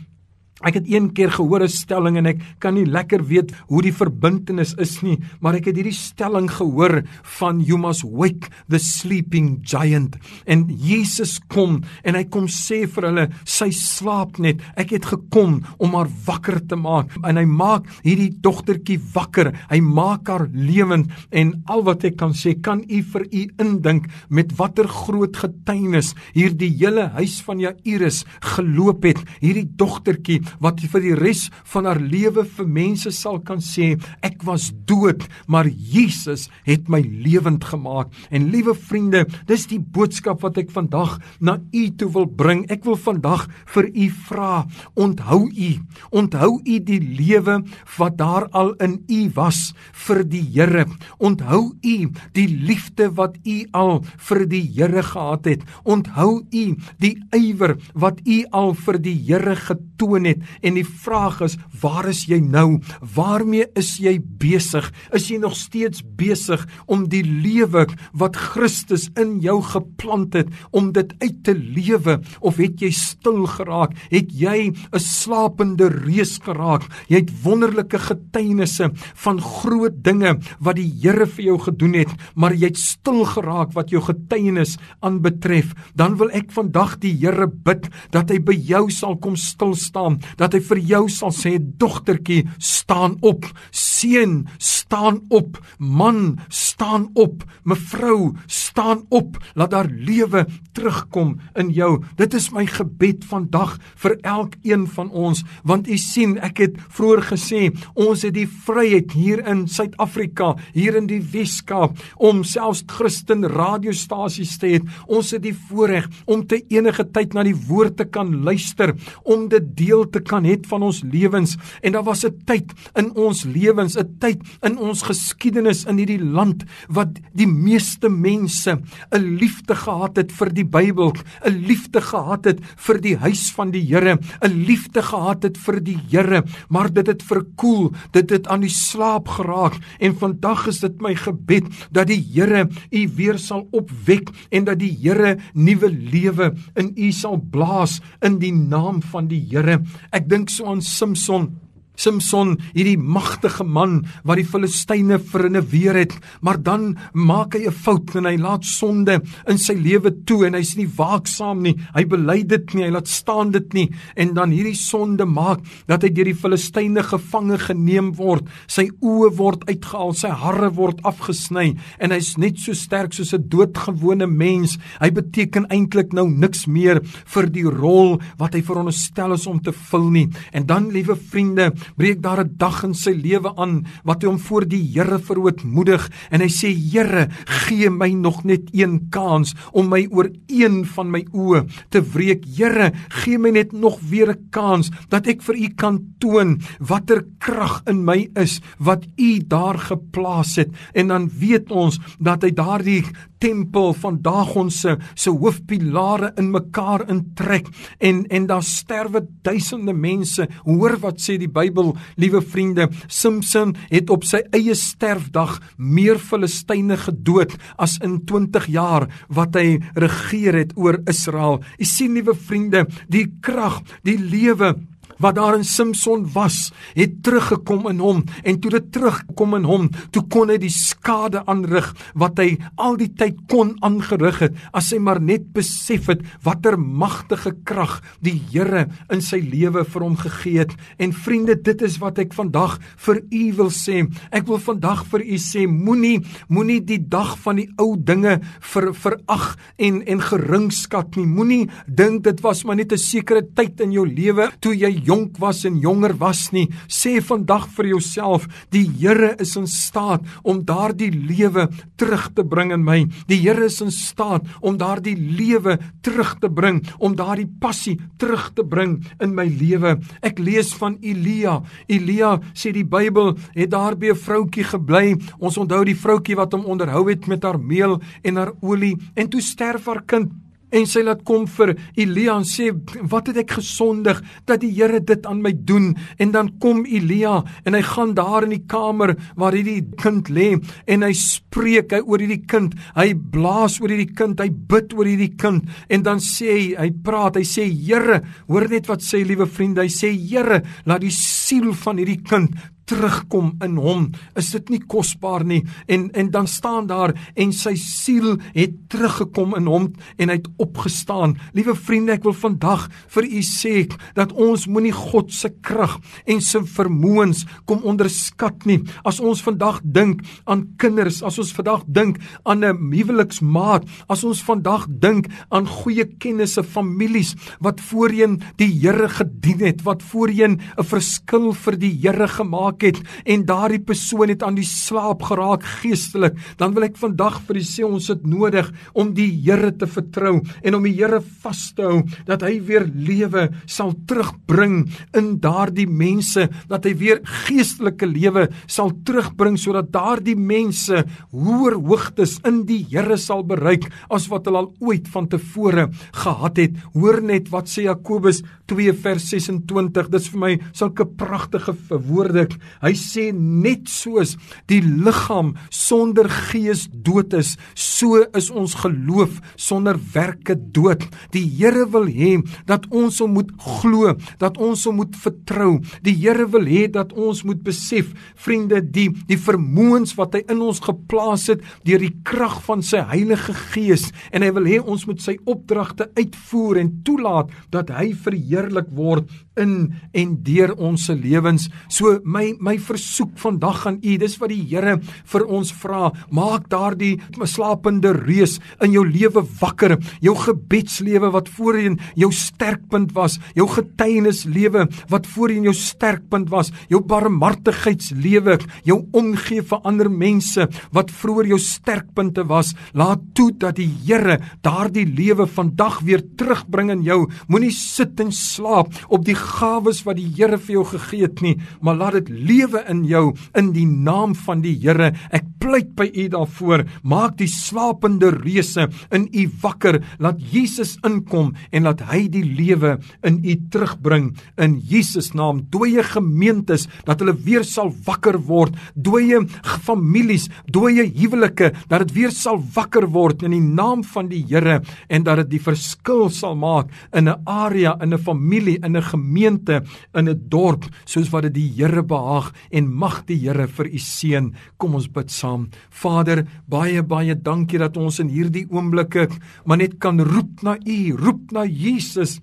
Ek 0.63 0.77
het 0.79 0.87
een 0.87 1.11
keer 1.13 1.31
gehoor 1.31 1.63
'n 1.63 1.69
stelling 1.69 2.17
en 2.17 2.25
ek 2.25 2.39
kan 2.59 2.73
nie 2.73 2.85
lekker 2.85 3.23
weet 3.27 3.51
hoe 3.67 3.81
die 3.81 3.91
verbintenis 3.91 4.73
is 4.79 5.01
nie, 5.01 5.19
maar 5.41 5.55
ek 5.55 5.65
het 5.65 5.75
hierdie 5.75 5.91
stelling 5.91 6.49
gehoor 6.49 7.03
van 7.39 7.59
you 7.59 7.77
must 7.77 8.03
wake 8.03 8.49
the 8.69 8.79
sleeping 8.79 9.59
giant. 9.63 10.15
En 10.45 10.67
Jesus 10.69 11.39
kom 11.47 11.83
en 12.03 12.15
hy 12.15 12.23
kom 12.23 12.47
sê 12.47 12.87
vir 12.87 13.03
hulle, 13.03 13.29
sy 13.45 13.69
slaap 13.71 14.39
net. 14.39 14.61
Ek 14.75 14.91
het 14.91 15.05
gekom 15.05 15.63
om 15.77 15.93
haar 15.93 16.09
wakker 16.25 16.59
te 16.67 16.75
maak. 16.75 17.11
En 17.23 17.37
hy 17.37 17.45
maak 17.45 17.87
hierdie 18.03 18.31
dogtertjie 18.41 18.99
wakker. 19.13 19.51
Hy 19.69 19.79
maak 19.79 20.27
haar 20.27 20.47
lewend 20.53 21.11
en 21.31 21.63
al 21.67 21.83
wat 21.83 22.03
ek 22.03 22.17
kan 22.17 22.31
sê, 22.31 22.55
kan 22.61 22.83
u 22.87 23.01
vir 23.01 23.27
u 23.31 23.43
indink 23.59 24.07
met 24.29 24.55
watter 24.57 24.87
groot 24.87 25.35
getuienis 25.35 26.13
hierdie 26.33 26.71
hele 26.77 27.09
huis 27.17 27.41
van 27.45 27.59
Jairus 27.59 28.23
geloop 28.55 29.03
het. 29.03 29.19
Hierdie 29.41 29.67
dogtertjie 29.75 30.41
wat 30.59 30.81
vir 30.93 31.01
die 31.01 31.15
res 31.17 31.49
van 31.73 31.87
haar 31.89 32.01
lewe 32.01 32.45
vir 32.45 32.67
mense 32.67 33.11
sal 33.11 33.39
kan 33.39 33.61
sê 33.63 33.93
ek 34.21 34.43
was 34.47 34.71
dood 34.87 35.25
maar 35.47 35.67
Jesus 35.67 36.49
het 36.67 36.89
my 36.91 37.01
lewend 37.01 37.63
gemaak. 37.65 38.11
En 38.29 38.49
liewe 38.51 38.75
vriende 38.75 39.25
dis 39.49 39.65
die 39.71 39.79
boodskap 39.79 40.41
wat 40.43 40.57
ek 40.61 40.71
vandag 40.73 41.19
na 41.39 41.59
u 41.71 41.83
toe 41.97 42.09
wil 42.13 42.27
bring. 42.27 42.65
Ek 42.71 42.85
wil 42.87 42.97
vandag 42.99 43.47
vir 43.75 43.89
u 43.89 44.09
vra 44.27 44.63
onthou 44.99 45.47
u 45.49 45.71
onthou 46.13 46.59
u 46.63 46.79
die 46.79 46.99
lewe 47.01 47.59
wat 47.97 48.17
daar 48.17 48.47
al 48.51 48.73
in 48.83 48.99
u 49.09 49.29
was 49.35 49.73
vir 50.05 50.23
die 50.27 50.43
Here. 50.53 50.85
Onthou 51.17 51.73
u 51.81 51.95
die 52.35 52.47
liefde 52.47 53.09
wat 53.17 53.37
u 53.45 53.57
al 53.71 54.03
vir 54.27 54.45
die 54.49 54.63
Here 54.75 55.03
gehad 55.03 55.45
het. 55.49 55.63
Onthou 55.83 56.43
u 56.51 56.65
die 57.01 57.15
ywer 57.33 57.77
wat 57.93 58.21
u 58.25 58.43
al 58.51 58.73
vir 58.73 58.99
die 59.01 59.15
Here 59.27 59.55
getoon 59.55 60.25
het 60.29 60.32
en 60.61 60.77
die 60.79 60.85
vraag 60.85 61.41
is 61.45 61.57
waar 61.81 62.07
is 62.09 62.25
jy 62.29 62.39
nou? 62.39 62.79
Waarmee 63.15 63.67
is 63.79 63.97
jy 64.01 64.17
besig? 64.19 64.89
Is 65.13 65.29
jy 65.31 65.39
nog 65.41 65.55
steeds 65.59 66.03
besig 66.17 66.65
om 66.85 67.07
die 67.09 67.23
lewe 67.23 67.87
wat 68.13 68.39
Christus 68.39 69.09
in 69.19 69.39
jou 69.43 69.59
geplant 69.61 70.33
het 70.37 70.49
om 70.71 70.91
dit 70.95 71.13
uit 71.21 71.43
te 71.43 71.55
lewe? 71.55 72.19
Of 72.41 72.57
het 72.61 72.81
jy 72.81 72.91
stil 72.91 73.45
geraak? 73.47 73.95
Het 74.09 74.31
jy 74.31 74.71
'n 74.71 74.99
slapende 74.99 75.87
reus 75.89 76.39
geraak? 76.39 76.83
Jy 77.07 77.17
het 77.25 77.31
wonderlike 77.43 77.99
getuienisse 77.99 78.91
van 79.15 79.41
groot 79.41 80.03
dinge 80.03 80.39
wat 80.59 80.75
die 80.75 80.91
Here 81.03 81.25
vir 81.25 81.45
jou 81.45 81.59
gedoen 81.59 81.93
het 81.93 82.13
maar 82.35 82.53
jy 82.55 82.69
het 82.71 82.79
stil 82.79 83.23
geraak 83.29 83.73
wat 83.77 83.91
jou 83.93 84.01
getuienis 84.03 84.77
aanbetref. 85.05 85.73
Dan 85.97 86.17
wil 86.19 86.31
ek 86.35 86.51
vandag 86.55 86.97
die 87.03 87.13
Here 87.21 87.47
bid 87.47 87.89
dat 88.13 88.31
hy 88.33 88.39
by 88.43 88.55
jou 88.57 88.85
sal 88.93 89.17
kom 89.21 89.37
stil 89.39 89.75
staan 89.79 90.19
dat 90.37 90.55
hy 90.55 90.61
vir 90.69 90.81
jou 90.93 91.03
sal 91.11 91.33
sê 91.35 91.57
dogtertjie 91.59 92.47
staan 92.59 93.17
op. 93.21 93.47
Seun 93.71 94.43
staan 94.57 95.21
op. 95.29 95.59
Man 95.77 96.39
staan 96.49 96.72
op. 97.13 97.43
Mevrou 97.63 98.33
staan 98.45 99.05
op. 99.09 99.37
Laat 99.53 99.71
daar 99.71 99.89
lewe 99.89 100.45
terugkom 100.71 101.39
in 101.55 101.69
jou. 101.69 102.03
Dit 102.15 102.33
is 102.33 102.49
my 102.51 102.65
gebed 102.65 103.25
vandag 103.25 103.77
vir 104.01 104.17
elkeen 104.21 104.87
van 104.87 105.09
ons. 105.11 105.43
Want 105.63 105.87
u 105.87 105.97
sien 105.97 106.37
ek 106.43 106.57
het 106.63 106.79
vroeër 106.89 107.23
gesê 107.31 107.61
ons 107.93 108.23
het 108.25 108.33
die 108.33 108.47
vryheid 108.47 109.13
hier 109.13 109.43
in 109.47 109.67
Suid-Afrika 109.67 110.53
hier 110.73 110.97
in 110.97 111.07
die 111.07 111.21
Weskaap 111.21 111.97
om 112.17 112.43
selfs 112.43 112.83
Christen 112.87 113.45
radiostasies 113.49 114.57
te 114.59 114.73
hê. 114.75 114.81
Ons 115.07 115.33
het 115.35 115.43
die 115.45 115.55
voorreg 115.55 116.09
om 116.25 116.45
te 116.47 116.61
enige 116.73 117.05
tyd 117.13 117.33
na 117.33 117.45
die 117.45 117.57
woord 117.67 117.97
te 118.01 118.05
kan 118.09 118.31
luister 118.43 118.95
om 119.23 119.47
dit 119.51 119.69
deel 119.77 120.07
te 120.09 120.21
kan 120.23 120.45
het 120.47 120.67
van 120.69 120.83
ons 120.89 121.03
lewens. 121.05 121.55
En 121.81 121.93
daar 121.93 122.03
was 122.03 122.25
'n 122.25 122.43
tyd 122.45 122.73
in 122.95 123.15
ons 123.15 123.43
lewens, 123.45 123.97
'n 123.97 124.17
tyd 124.19 124.41
in 124.61 124.77
ons 124.77 125.01
geskiedenis 125.01 125.85
in 125.85 125.97
hierdie 125.97 126.23
land 126.23 126.63
wat 126.87 127.19
die 127.33 127.47
meeste 127.47 128.09
mense 128.09 128.79
'n 129.11 129.37
liefde 129.39 129.75
gehad 129.75 130.17
het 130.17 130.31
vir 130.31 130.49
die 130.53 130.65
Bybel, 130.65 131.13
'n 131.45 131.65
liefde 131.67 132.01
gehad 132.01 132.45
het 132.45 132.59
vir 132.77 133.01
die 133.01 133.17
huis 133.17 133.51
van 133.51 133.71
die 133.71 133.85
Here, 133.85 134.17
'n 134.41 134.65
liefde 134.65 135.01
gehad 135.01 135.43
het 135.43 135.57
vir 135.57 135.79
die 135.83 135.99
Here, 136.09 136.43
maar 136.69 136.93
dit 136.93 137.07
het 137.07 137.23
verkoel, 137.23 137.91
dit 138.11 138.29
het 138.29 138.47
aan 138.47 138.61
die 138.61 138.69
slaap 138.69 139.27
geraak 139.27 139.77
en 139.99 140.15
vandag 140.15 140.67
is 140.67 140.79
dit 140.79 141.01
my 141.01 141.15
gebed 141.15 141.63
dat 141.91 142.07
die 142.07 142.21
Here 142.33 142.69
u 142.91 143.09
weer 143.15 143.37
sal 143.37 143.67
opwek 143.71 144.29
en 144.51 144.65
dat 144.65 144.79
die 144.79 144.97
Here 145.01 145.37
nuwe 145.53 145.89
lewe 145.89 146.53
in 146.75 146.93
u 146.95 147.11
sal 147.11 147.37
blaas 147.37 147.99
in 148.21 148.39
die 148.39 148.53
naam 148.53 149.01
van 149.01 149.27
die 149.27 149.43
Here. 149.49 149.81
Ek 150.11 150.29
dink 150.29 150.49
so 150.49 150.65
aan 150.65 150.81
Samson 150.81 151.62
Samson, 151.95 152.55
hierdie 152.73 152.97
magtige 152.97 153.63
man 153.63 153.99
wat 154.25 154.39
die 154.39 154.47
Filistyne 154.47 155.19
verneweer 155.21 155.99
het, 156.01 156.15
maar 156.41 156.57
dan 156.57 156.95
maak 157.13 157.53
hy 157.53 157.67
'n 157.67 157.71
fout 157.71 158.15
en 158.15 158.25
hy 158.25 158.37
laat 158.37 158.65
sonde 158.65 159.21
in 159.47 159.57
sy 159.57 159.73
lewe 159.73 160.11
toe 160.25 160.45
en 160.47 160.53
hy's 160.53 160.75
nie 160.75 160.87
waaksaam 160.87 161.61
nie. 161.61 161.75
Hy 161.93 162.03
bely 162.05 162.43
dit 162.47 162.73
nie, 162.73 162.83
hy 162.83 162.91
laat 162.91 163.07
staan 163.07 163.51
dit 163.51 163.73
nie 163.73 163.89
en 164.15 164.33
dan 164.33 164.51
hierdie 164.51 164.75
sonde 164.75 165.25
maak 165.25 165.61
dat 165.87 166.03
hy 166.03 166.09
deur 166.09 166.25
die 166.25 166.33
Filistyne 166.33 167.03
gevange 167.03 167.57
geneem 167.57 168.13
word. 168.15 168.43
Sy 168.67 168.89
oë 169.01 169.35
word 169.37 169.69
uitgehaal, 169.69 170.13
sy 170.13 170.29
hare 170.29 170.71
word 170.73 171.01
afgesny 171.03 171.77
en 171.99 172.11
hy's 172.11 172.37
net 172.37 172.57
so 172.57 172.73
sterk 172.73 173.13
soos 173.13 173.33
'n 173.33 173.49
doodgewone 173.49 174.27
mens. 174.27 174.77
Hy 174.99 175.11
beteken 175.11 175.67
eintlik 175.69 176.13
nou 176.13 176.27
niks 176.27 176.67
meer 176.67 177.01
vir 177.03 177.49
die 177.49 177.69
rol 177.69 178.19
wat 178.39 178.53
hy 178.53 178.61
veronderstel 178.61 179.33
is 179.33 179.47
om 179.47 179.59
te 179.59 179.71
vul 179.71 180.09
nie. 180.09 180.29
En 180.53 180.65
dan, 180.65 180.89
liewe 180.91 181.15
vriende, 181.15 181.71
breek 181.97 182.21
daar 182.21 182.43
'n 182.43 182.55
dag 182.57 182.83
in 182.83 182.93
sy 182.93 183.11
lewe 183.11 183.55
aan 183.55 183.85
wat 184.03 184.23
hy 184.23 184.27
hom 184.29 184.39
voor 184.39 184.65
die 184.65 184.83
Here 184.93 185.19
verootmoedig 185.19 186.09
en 186.31 186.41
hy 186.41 186.49
sê 186.49 186.73
Here, 186.73 187.29
gee 187.45 187.89
my 187.89 188.11
nog 188.13 188.43
net 188.43 188.69
een 188.71 189.09
kans 189.09 189.53
om 189.71 189.89
my 189.89 190.07
oor 190.11 190.29
een 190.47 190.85
van 190.85 191.11
my 191.11 191.25
oë 191.33 191.65
te 191.89 192.01
wreek. 192.01 192.45
Here, 192.45 192.91
gee 193.09 193.37
my 193.37 193.49
net 193.49 193.71
nog 193.71 193.99
weer 193.99 194.31
'n 194.31 194.47
kans 194.49 194.91
dat 195.09 195.27
ek 195.27 195.41
vir 195.41 195.55
u 195.55 195.67
kan 195.75 195.99
toon 196.19 196.61
watter 196.79 197.25
krag 197.39 197.81
in 197.87 198.05
my 198.05 198.29
is 198.35 198.61
wat 198.79 199.05
u 199.17 199.39
daar 199.47 199.77
geplaas 199.77 200.55
het 200.55 200.69
en 200.93 201.07
dan 201.07 201.29
weet 201.39 201.71
ons 201.71 201.99
dat 202.19 202.43
hy 202.43 202.51
daardie 202.51 203.03
tempel 203.43 203.91
van 203.99 204.17
Dagon 204.23 204.69
se 204.71 204.95
se 205.13 205.31
hoofpilare 205.31 206.31
in 206.39 206.51
mekaar 206.51 207.03
intrek 207.11 207.67
en 207.99 208.23
en 208.27 208.47
daar 208.47 208.63
sterwe 208.63 209.23
duisende 209.43 209.93
mense. 209.93 210.47
Hoor 210.63 210.95
wat 211.03 211.19
sê 211.21 211.35
die 211.41 211.51
Bybel 211.51 211.93
liewe 212.15 212.41
vriende, 212.41 212.87
Samson 213.07 213.75
het 213.89 214.09
op 214.13 214.23
sy 214.27 214.43
eie 214.55 214.75
sterfdag 214.77 215.59
meer 215.77 216.21
Filistyne 216.21 216.97
gedood 217.03 217.57
as 217.75 217.97
in 218.05 218.21
20 218.29 218.69
jaar 218.71 219.09
wat 219.27 219.59
hy 219.59 219.81
regeer 219.99 220.61
het 220.61 220.73
oor 220.79 221.01
Israel. 221.09 221.59
U 221.79 221.85
sien, 221.85 222.15
liewe 222.15 222.35
vriende, 222.37 222.85
die 223.11 223.27
krag, 223.43 223.81
die 224.07 224.19
lewe 224.19 224.75
wat 225.23 225.39
daar 225.39 225.57
in 225.57 225.67
Samson 225.67 226.25
was, 226.35 226.71
het 226.93 227.21
teruggekom 227.23 227.87
in 227.91 228.03
hom 228.03 228.23
en 228.43 228.59
toe 228.59 228.73
dit 228.75 228.91
terugkom 228.95 229.57
in 229.59 229.67
hom, 229.69 229.89
toe 230.11 230.25
kon 230.31 230.51
hy 230.51 230.59
die 230.61 230.73
skade 230.73 231.43
aanrig 231.49 231.89
wat 232.19 232.39
hy 232.41 232.57
al 232.81 232.97
die 232.99 233.11
tyd 233.17 233.39
kon 233.51 233.73
aangerig 233.85 234.41
het 234.43 234.59
as 234.75 234.91
hy 234.93 234.99
maar 235.03 235.21
net 235.23 235.49
besef 235.55 236.09
het 236.11 236.23
watter 236.45 236.77
magtige 236.77 237.53
krag 237.67 237.99
die 238.23 238.37
Here 238.53 238.85
in 239.13 239.21
sy 239.23 239.39
lewe 239.41 239.83
vir 239.87 240.03
hom 240.05 240.15
gegee 240.19 240.59
het. 240.61 240.73
En 241.01 241.13
vriende, 241.15 241.55
dit 241.55 241.81
is 241.85 241.97
wat 242.01 242.19
ek 242.21 242.35
vandag 242.35 242.75
vir 243.05 243.21
u 243.23 243.43
wil 243.59 243.71
sê. 243.73 244.03
Ek 244.35 244.45
wil 244.49 244.59
vandag 244.61 245.05
vir 245.11 245.23
u 245.23 245.39
sê 245.41 245.65
moenie 245.69 246.19
moenie 246.53 246.79
die 246.83 246.99
dag 246.99 247.35
van 247.43 247.59
die 247.61 247.67
ou 247.81 247.93
dinge 247.97 248.39
ver 248.73 248.91
verag 248.93 249.53
en 249.81 250.01
en 250.09 250.23
geringskat 250.23 251.17
nie. 251.17 251.27
Moenie 251.29 251.63
dink 251.87 252.23
dit 252.27 252.43
was 252.45 252.63
maar 252.65 252.77
net 252.77 252.93
'n 252.93 252.97
sekere 252.97 253.41
tyd 253.55 253.81
in 253.81 253.91
jou 253.91 254.05
lewe 254.05 254.51
toe 254.59 254.75
jy 254.75 255.03
jonk 255.13 255.37
was 255.41 255.63
en 255.67 255.77
jonger 255.81 256.15
was 256.17 256.47
nie, 256.53 256.65
sê 256.89 257.19
vandag 257.21 257.67
vir 257.77 257.93
jouself, 257.93 258.47
die 258.73 258.85
Here 259.03 259.33
is 259.41 259.55
in 259.59 259.67
staat 259.67 260.23
om 260.43 260.61
daardie 260.65 261.11
lewe 261.11 261.67
terug 261.99 262.29
te 262.35 262.43
bring 262.45 262.71
in 262.73 262.83
my. 262.85 263.03
Die 263.29 263.39
Here 263.41 263.67
is 263.67 263.81
in 263.83 263.91
staat 263.93 264.47
om 264.61 264.77
daardie 264.79 265.15
lewe 265.17 265.77
terug 266.05 266.35
te 266.41 266.49
bring, 266.49 266.81
om 266.99 267.17
daardie 267.17 267.49
passie 267.61 267.97
terug 268.21 268.49
te 268.55 268.65
bring 268.65 268.99
in 269.23 269.35
my 269.35 269.45
lewe. 269.47 269.97
Ek 270.23 270.39
lees 270.41 270.73
van 270.79 270.97
Elia. 271.01 271.59
Elia 271.91 272.37
sê 272.53 272.73
die 272.73 272.87
Bybel 272.87 273.35
het 273.53 273.73
daar 273.73 273.95
by 273.95 274.13
'n 274.13 274.23
vroutjie 274.25 274.63
gebly. 274.63 275.17
Ons 275.39 275.57
onthou 275.57 275.83
die 275.85 275.97
vroutjie 275.97 276.35
wat 276.35 276.53
hom 276.53 276.65
onderhou 276.65 277.09
het 277.09 277.27
met 277.27 277.43
haar 277.43 277.59
meel 277.59 278.01
en 278.23 278.35
haar 278.35 278.53
olie 278.61 278.97
en 279.15 279.29
toe 279.29 279.41
sterf 279.41 279.85
haar 279.85 280.03
kind 280.05 280.31
en 280.73 280.87
sy 280.89 281.03
laat 281.05 281.23
kom 281.27 281.45
vir 281.57 281.75
Elia 281.99 282.37
en 282.39 282.47
sê 282.47 282.71
wat 283.11 283.29
het 283.31 283.43
ek 283.43 283.57
gesondig 283.59 284.21
dat 284.49 284.63
die 284.63 284.71
Here 284.73 284.99
dit 284.99 285.25
aan 285.29 285.43
my 285.43 285.53
doen? 285.53 285.91
En 286.17 286.33
dan 286.33 286.49
kom 286.63 286.83
Elia 286.85 287.39
en 287.63 287.77
hy 287.77 287.83
gaan 287.85 288.15
daar 288.17 288.47
in 288.47 288.55
die 288.55 288.65
kamer 288.69 289.15
waar 289.39 289.55
hierdie 289.55 289.85
kind 290.01 290.31
lê 290.33 290.53
en 290.89 291.05
hy 291.05 291.13
spreek 291.17 291.93
hy 291.93 292.01
oor 292.01 292.23
hierdie 292.23 292.43
kind 292.49 292.73
hy 292.97 293.11
blaas 293.13 293.79
oor 293.81 293.93
hierdie 293.93 294.11
kind 294.17 294.41
hy 294.41 294.49
bid 294.49 294.95
oor 294.97 295.09
hierdie 295.09 295.33
kind. 295.37 295.67
En 295.93 296.05
dan 296.05 296.21
sê 296.23 296.49
hy 296.53 296.67
hy 296.79 296.89
praat 297.05 297.39
hy 297.39 297.45
sê 297.47 297.69
Here 297.73 298.21
hoor 298.49 298.67
net 298.71 298.89
wat 298.89 299.03
sê 299.05 299.23
liewe 299.25 299.47
vriende 299.49 299.85
hy 299.85 299.91
sê 299.93 300.11
Here 300.13 300.63
laat 300.89 301.03
die 301.05 301.13
siel 301.13 301.71
van 301.83 302.01
hierdie 302.01 302.21
kind 302.25 302.53
terugkom 302.89 303.53
in 303.63 303.77
hom 303.81 304.09
is 304.39 304.51
dit 304.55 304.73
nie 304.73 304.81
kosbaar 304.89 305.45
nie. 305.47 305.61
En 305.87 306.09
en 306.13 306.31
dan 306.31 306.47
staan 306.47 306.87
daar 306.87 307.13
en 307.35 307.53
sy 307.55 307.75
siel 307.79 308.37
het 308.53 308.75
teruggekom 308.91 309.55
in 309.57 309.67
hom 309.69 309.89
en 310.17 310.29
hy 310.29 310.37
het 310.39 310.49
opgestaan. 310.61 311.37
Liewe 311.53 311.75
vriende 311.75 312.15
ek 312.17 312.27
wil 312.27 312.35
vandag 312.37 312.89
vir 313.15 313.27
u 313.27 313.41
sê 313.47 313.75
dat 314.17 314.33
ons 314.33 314.67
moenie 314.67 314.93
God 314.95 315.31
se 315.33 315.51
krag 315.63 315.97
en 316.29 316.41
sy 316.43 316.63
vermoëns 316.67 317.45
kom 317.69 317.83
onderskat 317.87 318.67
nie. 318.69 318.81
As 319.07 319.21
ons 319.23 319.43
vandag 319.43 319.81
dink 319.83 320.23
aan 320.45 320.67
kinders 320.81 321.21
as 321.23 321.39
ons 321.41 321.53
vandag 321.55 321.83
dink 321.87 322.19
aan 322.45 322.63
'n 322.63 322.91
huweliksmaat 322.93 323.87
as 324.07 324.23
ons 324.23 324.43
vandag 324.43 324.87
dink 324.89 325.27
aan 325.49 325.67
goeie 325.67 326.05
kennisse 326.19 326.63
families 326.63 327.35
wat 327.59 327.81
voorheen 327.81 328.41
die 328.57 328.71
Here 328.83 329.07
gedien 329.07 329.59
het 329.59 329.83
wat 329.83 330.03
voorheen 330.03 330.59
'n 330.77 330.83
verskil 330.83 331.53
vir 331.53 331.75
die 331.77 331.93
Here 332.01 332.27
gemaak 332.27 332.72
geraak 332.73 332.81
het 332.81 332.99
en 333.25 333.45
daardie 333.45 333.81
persoon 333.83 334.29
het 334.29 334.43
aan 334.43 334.55
die 334.55 334.65
slaap 334.65 335.23
geraak 335.23 335.63
geestelik, 335.81 336.35
dan 336.57 336.73
wil 336.73 336.83
ek 336.83 336.97
vandag 336.97 337.41
vir 337.47 337.57
u 337.57 337.63
sê 337.63 337.83
ons 337.85 338.07
het 338.09 338.25
nodig 338.25 338.71
om 338.93 339.13
die 339.13 339.31
Here 339.43 339.71
te 339.71 339.85
vertrou 339.87 340.41
en 340.63 340.75
om 340.75 340.83
die 340.83 340.95
Here 340.95 341.21
vas 341.43 341.73
te 341.75 341.83
hou 341.83 342.03
dat 342.25 342.41
hy 342.43 342.59
weer 342.61 342.85
lewe 342.85 343.49
sal 343.65 343.93
terugbring 344.07 344.89
in 345.15 345.39
daardie 345.39 345.87
mense, 345.87 346.47
dat 346.69 346.85
hy 346.85 346.93
weer 346.95 347.21
geestelike 347.47 348.05
lewe 348.05 348.47
sal 348.67 348.91
terugbring 349.05 349.57
sodat 349.57 349.91
daardie 349.91 350.35
mense 350.35 351.03
hoër 351.31 351.77
hoogtes 351.77 352.39
in 352.45 352.63
die 352.65 352.83
Here 352.89 353.17
sal 353.17 353.43
bereik 353.43 353.89
as 354.09 354.29
wat 354.31 354.47
hulle 354.47 354.63
al 354.63 354.71
ooit 354.83 355.07
van 355.11 355.27
tevore 355.27 355.89
gehad 356.23 356.59
het. 356.59 356.77
Hoor 356.93 357.21
net 357.23 357.49
wat 357.51 357.69
sê 357.71 357.87
Jakobus 357.87 358.43
2 358.71 358.93
vers 359.03 359.25
26. 359.33 360.09
Dit 360.13 360.19
is 360.21 360.29
vir 360.33 360.43
my 360.43 360.53
sulke 360.75 361.05
pragtige 361.05 361.75
woorde. 362.07 362.47
Hy 362.83 362.93
sê 362.97 363.31
net 363.33 363.87
soos 363.91 364.35
die 364.67 364.81
liggaam 364.81 365.53
sonder 365.69 366.29
gees 366.49 366.87
dood 366.91 367.33
is, 367.37 367.55
so 367.93 368.23
is 368.37 368.49
ons 368.53 368.75
geloof 368.81 369.39
sonder 369.59 369.97
werke 370.13 370.55
dood. 370.55 371.05
Die 371.33 371.45
Here 371.53 371.85
wil 371.93 372.07
hê 372.09 372.35
dat 372.69 372.87
ons 372.93 373.19
hom 373.21 373.35
moet 373.37 373.51
glo, 373.61 374.15
dat 374.41 374.57
ons 374.61 374.85
hom 374.87 374.99
moet 375.01 375.15
vertrou. 375.19 375.77
Die 376.05 376.15
Here 376.17 376.47
wil 376.53 376.67
hê 376.69 376.87
dat 376.91 377.13
ons 377.13 377.43
moet 377.47 377.61
besef, 377.63 378.11
vriende, 378.39 378.81
die 378.81 379.09
die 379.29 379.39
vermoëns 379.39 380.15
wat 380.17 380.37
hy 380.37 380.43
in 380.51 380.63
ons 380.65 380.81
geplaas 380.83 381.47
het 381.51 381.63
deur 381.87 382.01
die 382.01 382.13
krag 382.25 382.59
van 382.65 382.83
sy 382.85 383.03
Heilige 383.13 383.55
Gees 383.73 384.09
en 384.33 384.45
hy 384.45 384.51
wil 384.55 384.67
hê 384.69 384.79
ons 384.81 385.05
moet 385.09 385.21
sy 385.21 385.37
opdragte 385.49 386.09
uitvoer 386.17 386.81
en 386.81 386.91
toelaat 387.05 387.51
dat 387.73 387.91
hy 387.93 388.11
verheerlik 388.25 388.89
word 388.95 389.29
in 389.59 389.93
en 390.17 390.35
deur 390.45 390.73
ons 390.81 391.07
se 391.07 391.13
lewens. 391.17 391.67
So 391.91 392.19
my 392.25 392.53
my 392.63 392.77
versoek 392.81 393.35
vandag 393.41 393.85
aan 393.89 393.99
u, 394.01 394.17
dis 394.17 394.37
wat 394.41 394.53
die 394.53 394.61
Here 394.73 394.97
vir 395.29 395.45
ons 395.45 395.73
vra, 395.83 396.09
maak 396.33 396.69
daardie 396.71 397.19
slapende 397.53 397.83
reus 398.01 398.57
in 398.81 398.93
jou 398.95 399.03
lewe 399.05 399.43
wakker, 399.59 399.97
jou 400.23 400.33
gebedslewe 400.39 401.29
wat 401.33 401.49
voorheen 401.53 401.99
jou 402.19 402.31
sterkpunt 402.33 403.13
was, 403.13 403.39
jou 403.55 403.67
getuienislewe 403.69 404.87
wat 405.11 405.27
voorheen 405.27 405.67
jou 405.67 405.75
sterkpunt 405.77 406.49
was, 406.49 406.71
jou 406.89 407.01
barmhartigheidslewe, 407.05 408.57
jou 408.87 408.99
omgee 409.13 409.61
vir 409.61 409.83
ander 409.87 410.09
mense 410.09 410.67
wat 410.95 411.11
vroeër 411.13 411.53
jou 411.53 411.59
sterkpunte 411.61 412.45
was, 412.49 412.73
laat 412.93 413.21
toe 413.37 413.51
dat 413.51 413.77
die 413.77 413.89
Here 414.03 414.39
daardie 414.65 415.05
lewe 415.07 415.45
vandag 415.47 416.01
weer 416.03 416.23
terugbring 416.37 416.91
in 416.91 417.03
jou. 417.05 417.19
Moenie 417.47 417.71
sit 417.73 418.19
en 418.19 418.31
slaap 418.35 418.91
op 419.07 419.23
die 419.25 419.37
gawes 419.37 420.03
wat 420.07 420.17
die 420.19 420.27
Here 420.35 420.57
vir 420.57 420.79
jou 420.79 420.85
gegee 420.93 421.27
het 421.27 421.43
nie, 421.45 421.55
maar 421.81 421.99
laat 421.99 422.19
dit 422.19 422.33
lewe 422.51 422.83
in 422.91 423.03
jou 423.07 423.25
in 423.59 423.71
die 423.75 423.87
naam 423.87 424.35
van 424.45 424.63
die 424.65 424.75
Here. 424.81 425.13
Ek 425.31 425.45
pleit 425.63 425.93
by 425.97 426.09
U 426.09 426.27
daarvoor, 426.33 426.85
maak 427.03 427.37
die 427.39 427.49
slapende 427.73 428.29
reuse 428.31 428.87
in 429.13 429.27
U 429.33 429.43
wakker, 429.63 429.99
laat 430.21 430.39
Jesus 430.53 430.95
inkom 431.05 431.53
en 431.73 431.87
laat 431.87 432.03
hy 432.11 432.27
die 432.31 432.43
lewe 432.45 432.97
in 433.25 433.39
U 433.41 433.55
terugbring 433.73 434.31
in 434.61 434.77
Jesus 434.77 435.31
naam. 435.33 435.63
Dooie 435.73 436.03
gemeentes 436.05 436.87
dat 437.07 437.21
hulle 437.23 437.35
weer 437.45 437.65
sal 437.65 437.91
wakker 438.05 438.37
word, 438.47 438.75
dooie 438.95 439.41
families, 439.85 440.49
dooie 440.69 441.05
huwelike 441.07 441.71
dat 441.89 442.05
dit 442.05 442.15
weer 442.17 442.33
sal 442.33 442.59
wakker 442.75 443.07
word 443.13 443.43
in 443.47 443.55
die 443.55 443.63
naam 443.63 444.03
van 444.13 444.29
die 444.29 444.43
Here 444.43 444.81
en 445.09 445.23
dat 445.25 445.39
dit 445.43 445.55
die 445.55 445.63
verskil 445.63 446.27
sal 446.29 446.55
maak 446.59 446.91
in 447.13 447.29
'n 447.29 447.41
area, 447.47 447.97
in 448.01 448.13
'n 448.13 448.17
familie, 448.17 448.77
in 448.83 448.97
'n 448.97 449.01
gemeente, 449.01 449.83
in 450.13 450.29
'n 450.29 450.49
dorp 450.49 450.85
soos 451.05 451.29
wat 451.31 451.43
dit 451.43 451.53
die 451.53 451.71
Here 451.77 452.03
behaag 452.03 452.53
en 452.71 452.93
mag 452.93 453.25
die 453.25 453.37
Here 453.37 453.67
vir 453.67 453.87
u 453.87 453.97
seën. 453.97 454.53
Kom 454.77 454.95
ons 454.95 455.07
bid 455.07 455.31
saam. 455.31 455.69
Vader, 455.89 456.45
baie 456.67 457.01
baie 457.01 457.35
dankie 457.35 457.62
dat 457.71 457.97
ons 457.97 458.19
in 458.19 458.27
hierdie 458.27 458.65
oomblikke 458.69 459.27
maar 459.65 459.77
net 459.77 459.97
kan 459.97 460.21
roep 460.21 460.61
na 460.61 460.77
u, 460.85 461.15
roep 461.15 461.51
na 461.51 461.65
Jesus 461.65 462.39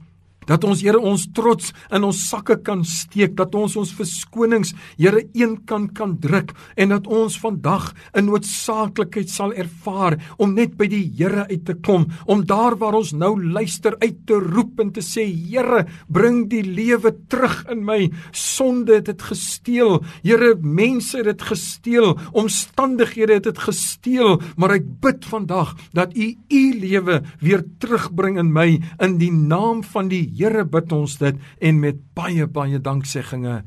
dat 0.51 0.67
ons 0.67 0.83
Here 0.83 0.99
ons 0.99 1.27
trots 1.37 1.71
in 1.95 2.07
ons 2.07 2.21
sakke 2.31 2.57
kan 2.67 2.83
steek 2.87 3.37
dat 3.39 3.55
ons 3.55 3.77
ons 3.79 3.95
verskonings 3.95 4.75
Here 4.99 5.23
een 5.37 5.59
kan 5.69 5.89
kan 5.95 6.17
druk 6.21 6.55
en 6.77 6.95
dat 6.97 7.07
ons 7.07 7.39
vandag 7.39 7.93
'n 8.15 8.27
noodsaaklikheid 8.27 9.31
sal 9.31 9.53
ervaar 9.53 10.19
om 10.39 10.55
net 10.55 10.77
by 10.77 10.87
die 10.87 11.07
Here 11.17 11.47
uit 11.49 11.65
te 11.65 11.75
kom 11.75 12.09
om 12.27 12.45
daar 12.45 12.77
waar 12.77 12.95
ons 12.95 13.13
nou 13.13 13.37
luister 13.39 13.97
uit 14.01 14.27
te 14.27 14.35
roep 14.35 14.81
en 14.81 14.91
te 14.93 15.01
sê 15.01 15.25
Here 15.27 15.87
bring 16.09 16.49
die 16.49 16.63
lewe 16.63 17.13
terug 17.29 17.65
in 17.71 17.85
my. 17.85 18.11
Sonde 18.33 18.95
het 18.95 19.07
dit 19.11 19.23
gesteel. 19.23 20.01
Here 20.23 20.55
mense 20.61 21.17
het 21.17 21.27
dit 21.27 21.43
gesteel. 21.43 22.19
Omstandighede 22.33 23.39
het 23.39 23.49
dit 23.49 23.59
gesteel. 23.59 24.41
Maar 24.57 24.79
ek 24.81 24.87
bid 25.01 25.25
vandag 25.25 25.75
dat 25.97 26.17
u 26.17 26.35
u 26.51 26.63
lewe 26.81 27.21
weer 27.41 27.65
terugbring 27.79 28.39
in 28.39 28.53
my 28.53 28.81
in 28.99 29.19
die 29.19 29.33
naam 29.33 29.83
van 29.85 30.09
die 30.09 30.27
Here 30.41 30.63
bid 30.65 30.93
ons 30.97 31.19
dit 31.21 31.37
en 31.69 31.81
met 31.83 31.99
baie 32.17 32.47
baie 32.49 32.81
danksegginge. 32.81 33.59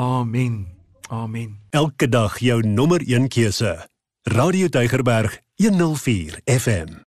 Amen. 0.00 0.54
Amen. 1.12 1.58
Elke 1.76 2.08
dag 2.08 2.38
jou 2.40 2.62
nommer 2.64 3.04
1 3.04 3.28
keuse. 3.28 3.76
Radio 4.32 4.72
Deugerberg 4.72 5.40
104 5.60 6.40
FM. 6.48 7.02